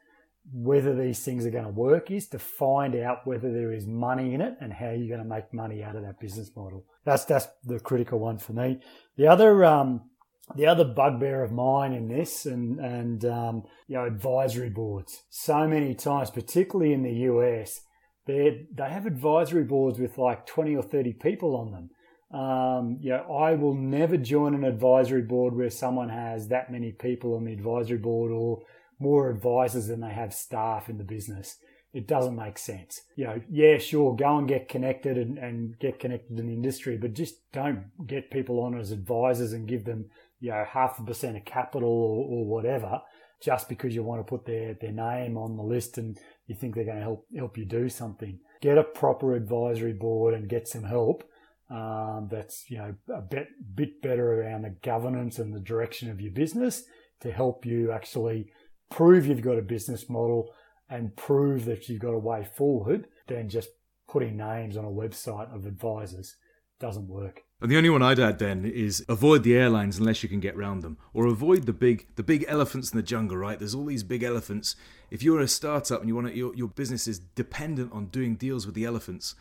whether 0.54 0.96
these 0.96 1.24
things 1.26 1.46
are 1.46 1.52
going 1.52 1.66
to 1.66 1.70
work 1.70 2.10
is 2.10 2.28
to 2.30 2.40
find 2.40 2.96
out 2.96 3.28
whether 3.28 3.52
there 3.52 3.74
is 3.74 3.86
money 3.86 4.34
in 4.34 4.40
it 4.40 4.56
and 4.62 4.72
how 4.72 4.92
you're 4.92 5.10
going 5.10 5.28
to 5.28 5.36
make 5.36 5.54
money 5.54 5.84
out 5.84 5.96
of 5.96 6.04
that 6.04 6.20
business 6.20 6.52
model. 6.56 6.86
That's 7.04 7.26
that's 7.26 7.48
the 7.66 7.80
critical 7.80 8.20
one 8.20 8.38
for 8.38 8.54
me. 8.54 8.80
The 9.18 9.28
other 9.28 9.66
um, 9.66 10.10
the 10.56 10.68
other 10.68 10.86
bugbear 10.86 11.44
of 11.44 11.52
mine 11.52 11.94
in 11.94 12.08
this 12.08 12.46
and 12.46 12.80
and 12.80 13.26
um, 13.26 13.64
you 13.88 13.96
know 13.96 14.06
advisory 14.06 14.70
boards. 14.70 15.24
So 15.30 15.68
many 15.68 15.94
times, 15.94 16.32
particularly 16.32 16.94
in 16.94 17.04
the 17.04 17.14
US, 17.32 17.82
they 18.26 18.68
they 18.74 18.90
have 18.90 19.06
advisory 19.06 19.64
boards 19.64 20.00
with 20.00 20.18
like 20.18 20.46
twenty 20.46 20.76
or 20.76 20.84
thirty 20.84 21.14
people 21.14 21.56
on 21.56 21.72
them. 21.72 21.90
Um, 22.30 22.98
you 23.00 23.12
know, 23.12 23.38
I 23.38 23.54
will 23.56 23.74
never 23.74 24.18
join 24.18 24.54
an 24.54 24.66
advisory 24.66 25.22
board 25.22 25.56
where 25.56 25.70
someone 25.70 26.10
has 26.10 26.50
that 26.50 26.72
many 26.72 26.92
people 26.92 27.36
on 27.36 27.46
the 27.46 27.54
advisory 27.54 27.98
board 27.98 28.32
or 28.32 28.64
more 29.00 29.30
advisors 29.30 29.88
than 29.88 30.02
they 30.02 30.10
have 30.10 30.34
staff 30.34 30.90
in 30.90 30.98
the 30.98 31.04
business. 31.04 31.58
It 31.94 32.08
doesn't 32.08 32.36
make 32.36 32.58
sense. 32.58 33.02
You 33.16 33.26
know, 33.26 33.42
yeah, 33.50 33.78
sure, 33.78 34.16
go 34.16 34.38
and 34.38 34.48
get 34.48 34.68
connected 34.68 35.18
and, 35.18 35.38
and 35.38 35.80
get 35.80 36.00
connected 36.00 36.38
in 36.38 36.48
the 36.48 36.54
industry, 36.54 36.98
but 36.98 37.14
just 37.14 37.36
don't 37.54 37.86
get 38.06 38.30
people 38.30 38.60
on 38.60 38.78
as 38.78 38.92
advisors 38.92 39.54
and 39.54 39.68
give 39.68 39.86
them, 39.86 40.10
you 40.39 40.52
know, 40.52 40.63
half 40.71 41.00
a 41.00 41.04
percent 41.04 41.38
of 41.38 41.45
capital 41.45 41.89
or, 41.89 42.26
or 42.26 42.45
whatever 42.45 43.02
just 43.41 43.69
because 43.69 43.93
you 43.93 44.04
want 44.04 44.19
to 44.19 44.30
put 44.30 44.45
their, 44.45 44.73
their 44.73 44.91
name 44.91 45.38
on 45.38 45.56
the 45.56 45.63
list 45.63 45.97
and 45.97 46.17
you 46.47 46.56
think 46.56 46.76
they're 46.76 46.86
going 46.86 46.97
to 46.97 47.04
help 47.04 47.26
help 47.36 47.58
you 47.58 47.65
do 47.65 47.89
something. 47.89 48.39
Get 48.62 48.78
a 48.78 48.84
proper 48.84 49.36
advisory 49.36 49.93
board 49.93 50.34
and 50.34 50.50
get 50.50 50.67
some 50.67 50.84
help. 50.84 51.23
Um, 51.69 52.30
that's 52.32 52.65
you 52.69 52.78
know 52.78 52.95
a 53.13 53.21
bit 53.21 53.47
bit 53.76 54.02
better 54.02 54.41
around 54.41 54.63
the 54.63 54.76
governance 54.82 55.38
and 55.38 55.54
the 55.54 55.60
direction 55.60 56.10
of 56.10 56.21
your 56.21 56.32
business 56.32 56.84
to 57.19 57.32
help 57.32 57.65
you 57.65 57.91
actually 57.91 58.50
prove 58.89 59.28
you've 59.28 59.41
got 59.41 59.58
a 59.58 59.63
business 59.63 60.10
model 60.10 60.50
and 60.89 61.15
prove 61.15 61.65
that 61.65 61.89
you've 61.89 62.02
got 62.02 62.13
a 62.13 62.19
way 62.19 62.47
forward 62.56 63.08
than 63.28 63.50
just 63.50 63.69
putting 64.08 64.38
names 64.38 64.78
on 64.78 64.86
a 64.86 64.88
website 64.88 65.54
of 65.54 65.65
advisors. 65.65 66.38
Doesn't 66.80 67.08
work. 67.08 67.44
And 67.60 67.72
the 67.72 67.78
only 67.78 67.90
one 67.90 68.04
I'd 68.04 68.20
add 68.20 68.38
then 68.38 68.66
is 68.66 69.04
avoid 69.10 69.42
the 69.42 69.56
airlines 69.56 69.98
unless 69.98 70.22
you 70.22 70.30
can 70.30 70.40
get 70.40 70.56
round 70.56 70.84
them, 70.84 70.98
or 71.13 71.26
avoid 71.26 71.66
the 71.66 71.74
big 71.74 72.08
the 72.16 72.24
big 72.24 72.46
elephants 72.48 72.92
in 72.92 72.98
the 72.98 73.04
jungle. 73.04 73.38
Right? 73.38 73.58
There's 73.58 73.74
all 73.74 73.86
these 73.86 74.04
big 74.04 74.22
elephants. 74.22 74.76
If 75.10 75.24
you're 75.24 75.40
a 75.40 75.48
startup 75.48 76.02
and 76.02 76.08
you 76.08 76.16
want 76.16 76.28
to, 76.28 76.36
your 76.36 76.56
your 76.56 76.68
business 76.68 77.08
is 77.08 77.20
dependent 77.20 77.92
on 77.92 78.08
doing 78.08 78.36
deals 78.36 78.66
with 78.66 78.76
the 78.76 78.86
elephants, 78.86 79.34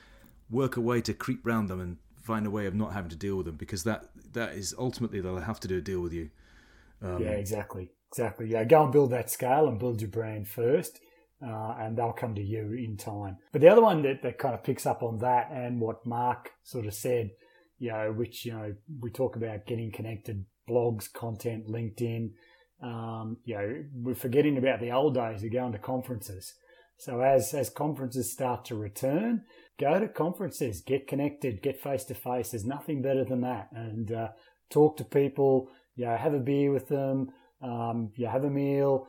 work 0.49 0.77
a 0.77 0.81
way 0.81 1.03
to 1.03 1.13
creep 1.13 1.45
round 1.45 1.69
them 1.69 1.81
and 1.81 1.99
find 2.23 2.47
a 2.47 2.51
way 2.51 2.67
of 2.67 2.75
not 2.75 2.93
having 2.93 3.11
to 3.11 3.17
deal 3.17 3.37
with 3.37 3.47
them 3.47 3.57
because 3.57 3.85
that 3.85 4.09
that 4.33 4.55
is 4.55 4.75
ultimately 4.79 5.21
they'll 5.21 5.39
have 5.39 5.61
to 5.61 5.69
do 5.69 5.79
a 5.79 5.83
deal 5.83 6.01
with 6.01 6.13
you. 6.13 6.31
Um, 7.03 7.23
yeah, 7.23 7.31
exactly. 7.31 7.91
Exactly. 8.13 8.49
Yeah, 8.49 8.65
go 8.65 8.85
and 8.85 8.93
build 8.93 9.11
that 9.11 9.31
scale 9.31 9.69
and 9.69 9.79
build 9.79 10.01
your 10.01 10.11
brand 10.11 10.49
first, 10.49 11.01
uh, 11.45 11.75
and 11.81 11.97
they'll 11.97 12.13
come 12.13 12.35
to 12.35 12.43
you 12.43 12.73
in 12.73 12.97
time. 12.97 13.37
But 13.53 13.61
the 13.61 13.69
other 13.69 13.83
one 13.83 14.03
that, 14.03 14.23
that 14.23 14.39
kind 14.39 14.55
of 14.55 14.65
picks 14.65 14.87
up 14.87 15.03
on 15.03 15.19
that 15.19 15.51
and 15.53 15.81
what 15.81 16.07
Mark 16.07 16.51
sort 16.63 16.87
of 16.87 16.95
said, 16.95 17.31
you 17.79 17.91
know, 17.93 18.13
which, 18.13 18.45
you 18.45 18.53
know, 18.53 18.75
we 19.01 19.11
talk 19.11 19.37
about 19.37 19.67
getting 19.67 19.93
connected, 19.93 20.45
blogs, 20.69 21.13
content, 21.13 21.69
LinkedIn. 21.69 22.31
Um, 22.83 23.39
you 23.45 23.57
know, 23.57 23.85
we're 23.95 24.15
forgetting 24.15 24.57
about 24.59 24.81
the 24.81 24.93
old 24.93 25.15
days 25.15 25.43
of 25.43 25.53
going 25.53 25.73
to 25.73 25.79
conferences. 25.79 26.55
So 26.99 27.21
as, 27.21 27.53
as 27.53 27.69
conferences 27.69 28.33
start 28.33 28.65
to 28.67 28.75
return, 28.75 29.43
go 29.79 30.01
to 30.01 30.09
conferences, 30.09 30.81
get 30.81 31.07
connected, 31.07 31.63
get 31.63 31.81
face 31.81 32.05
to 32.05 32.15
face. 32.15 32.51
There's 32.51 32.65
nothing 32.65 33.03
better 33.03 33.25
than 33.25 33.43
that. 33.43 33.69
And, 33.73 34.11
uh, 34.11 34.29
talk 34.71 34.97
to 34.97 35.05
people, 35.05 35.69
you 35.95 36.07
know, 36.07 36.17
have 36.17 36.35
a 36.35 36.39
beer 36.39 36.73
with 36.73 36.89
them, 36.89 37.31
um, 37.63 38.11
you 38.17 38.27
have 38.27 38.45
a 38.45 38.51
meal, 38.51 39.07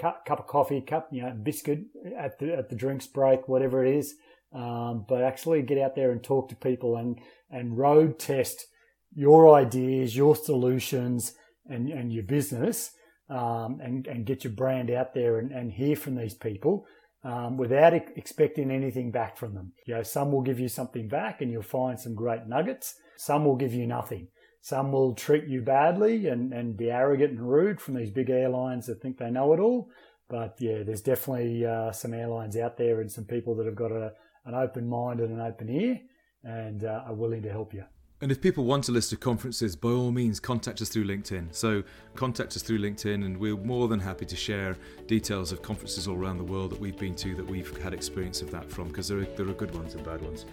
cup, 0.00 0.24
cup 0.24 0.40
of 0.40 0.46
coffee, 0.46 0.80
cup, 0.80 1.08
you 1.12 1.22
know, 1.22 1.30
biscuit 1.30 1.80
at 2.18 2.38
the 2.38 2.54
at 2.54 2.68
the 2.70 2.76
drinks 2.76 3.06
break, 3.06 3.48
whatever 3.48 3.84
it 3.84 3.94
is. 3.94 4.14
Um, 4.52 5.04
but 5.08 5.22
actually 5.22 5.62
get 5.62 5.78
out 5.78 5.94
there 5.94 6.10
and 6.10 6.22
talk 6.22 6.48
to 6.48 6.56
people 6.56 6.96
and 6.96 7.20
and 7.50 7.78
road 7.78 8.18
test 8.18 8.66
your 9.14 9.54
ideas, 9.54 10.16
your 10.16 10.34
solutions, 10.34 11.34
and 11.66 11.88
and 11.88 12.12
your 12.12 12.22
business, 12.22 12.92
um, 13.28 13.80
and 13.82 14.06
and 14.06 14.26
get 14.26 14.44
your 14.44 14.52
brand 14.52 14.90
out 14.90 15.14
there 15.14 15.38
and, 15.38 15.52
and 15.52 15.72
hear 15.72 15.96
from 15.96 16.16
these 16.16 16.34
people. 16.34 16.86
Um, 17.22 17.58
without 17.58 17.92
expecting 17.92 18.70
anything 18.70 19.10
back 19.10 19.36
from 19.36 19.52
them. 19.52 19.74
You 19.86 19.96
know, 19.96 20.02
some 20.02 20.32
will 20.32 20.40
give 20.40 20.58
you 20.58 20.68
something 20.68 21.06
back 21.06 21.42
and 21.42 21.52
you'll 21.52 21.60
find 21.60 22.00
some 22.00 22.14
great 22.14 22.46
nuggets. 22.46 22.94
Some 23.18 23.44
will 23.44 23.56
give 23.56 23.74
you 23.74 23.86
nothing. 23.86 24.28
Some 24.60 24.92
will 24.92 25.14
treat 25.14 25.46
you 25.46 25.62
badly 25.62 26.26
and, 26.26 26.52
and 26.52 26.76
be 26.76 26.90
arrogant 26.90 27.32
and 27.32 27.50
rude 27.50 27.80
from 27.80 27.94
these 27.94 28.10
big 28.10 28.30
airlines 28.30 28.86
that 28.86 29.00
think 29.00 29.18
they 29.18 29.30
know 29.30 29.52
it 29.54 29.60
all. 29.60 29.90
But 30.28 30.56
yeah, 30.60 30.82
there's 30.82 31.02
definitely 31.02 31.64
uh, 31.64 31.92
some 31.92 32.14
airlines 32.14 32.56
out 32.56 32.76
there 32.76 33.00
and 33.00 33.10
some 33.10 33.24
people 33.24 33.54
that 33.56 33.66
have 33.66 33.74
got 33.74 33.90
a, 33.90 34.12
an 34.44 34.54
open 34.54 34.88
mind 34.88 35.20
and 35.20 35.32
an 35.32 35.40
open 35.40 35.68
ear 35.70 36.00
and 36.44 36.84
uh, 36.84 37.04
are 37.06 37.14
willing 37.14 37.42
to 37.42 37.50
help 37.50 37.72
you. 37.74 37.84
And 38.22 38.30
if 38.30 38.42
people 38.42 38.64
want 38.64 38.86
a 38.90 38.92
list 38.92 39.14
of 39.14 39.20
conferences, 39.20 39.74
by 39.74 39.88
all 39.88 40.12
means, 40.12 40.38
contact 40.38 40.82
us 40.82 40.90
through 40.90 41.06
LinkedIn. 41.06 41.54
So 41.54 41.82
contact 42.14 42.54
us 42.54 42.60
through 42.60 42.80
LinkedIn, 42.80 43.24
and 43.24 43.38
we're 43.38 43.56
more 43.56 43.88
than 43.88 43.98
happy 43.98 44.26
to 44.26 44.36
share 44.36 44.76
details 45.06 45.52
of 45.52 45.62
conferences 45.62 46.06
all 46.06 46.16
around 46.16 46.36
the 46.36 46.44
world 46.44 46.72
that 46.72 46.80
we've 46.80 46.98
been 46.98 47.14
to, 47.14 47.34
that 47.34 47.46
we've 47.46 47.74
had 47.78 47.94
experience 47.94 48.42
of 48.42 48.50
that 48.50 48.70
from, 48.70 48.88
because 48.88 49.08
there 49.08 49.20
are, 49.20 49.24
there 49.36 49.48
are 49.48 49.54
good 49.54 49.74
ones 49.74 49.94
and 49.94 50.04
bad 50.04 50.20
ones. 50.20 50.44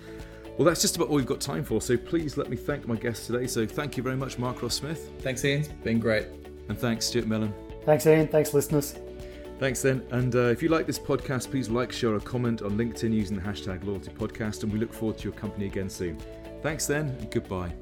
Well, 0.58 0.66
that's 0.66 0.82
just 0.82 0.96
about 0.96 1.10
all 1.10 1.16
we've 1.16 1.26
got 1.26 1.40
time 1.40 1.64
for. 1.64 1.82
So 1.82 1.96
please 1.96 2.36
let 2.36 2.50
me 2.50 2.58
thank 2.58 2.88
my 2.88 2.96
guests 2.96 3.28
today. 3.28 3.46
So 3.46 3.68
thank 3.68 3.96
you 3.96 4.02
very 4.02 4.16
much, 4.16 4.40
Mark 4.40 4.62
Ross 4.64 4.76
Smith. 4.76 5.12
Thanks, 5.20 5.46
Ian. 5.46 5.60
It's 5.62 5.70
been 5.70 6.00
great. 6.00 6.28
And 6.68 6.78
thanks, 6.78 7.06
Stuart 7.06 7.28
Mellon. 7.28 7.54
Thanks, 7.86 8.08
Ian. 8.08 8.28
Thanks, 8.28 8.54
listeners. 8.54 8.96
Thanks 9.60 9.82
then. 9.82 10.06
And 10.12 10.36
uh, 10.36 10.40
if 10.40 10.64
you 10.64 10.70
like 10.70 10.88
this 10.88 11.00
podcast, 11.00 11.52
please 11.52 11.70
like, 11.70 11.92
share, 11.92 12.14
or 12.14 12.20
comment 12.20 12.62
on 12.64 12.72
LinkedIn 12.72 13.14
using 13.14 13.36
the 13.36 13.42
hashtag 13.42 13.84
Loyalty 13.84 14.12
Podcast. 14.12 14.64
And 14.64 14.74
we 14.74 14.80
look 14.80 14.94
forward 14.94 15.18
to 15.20 15.24
your 15.26 15.34
company 15.34 15.68
again 15.68 15.90
soon. 15.90 16.18
Thanks 16.62 16.88
then, 16.88 17.10
and 17.20 17.30
goodbye. 17.30 17.74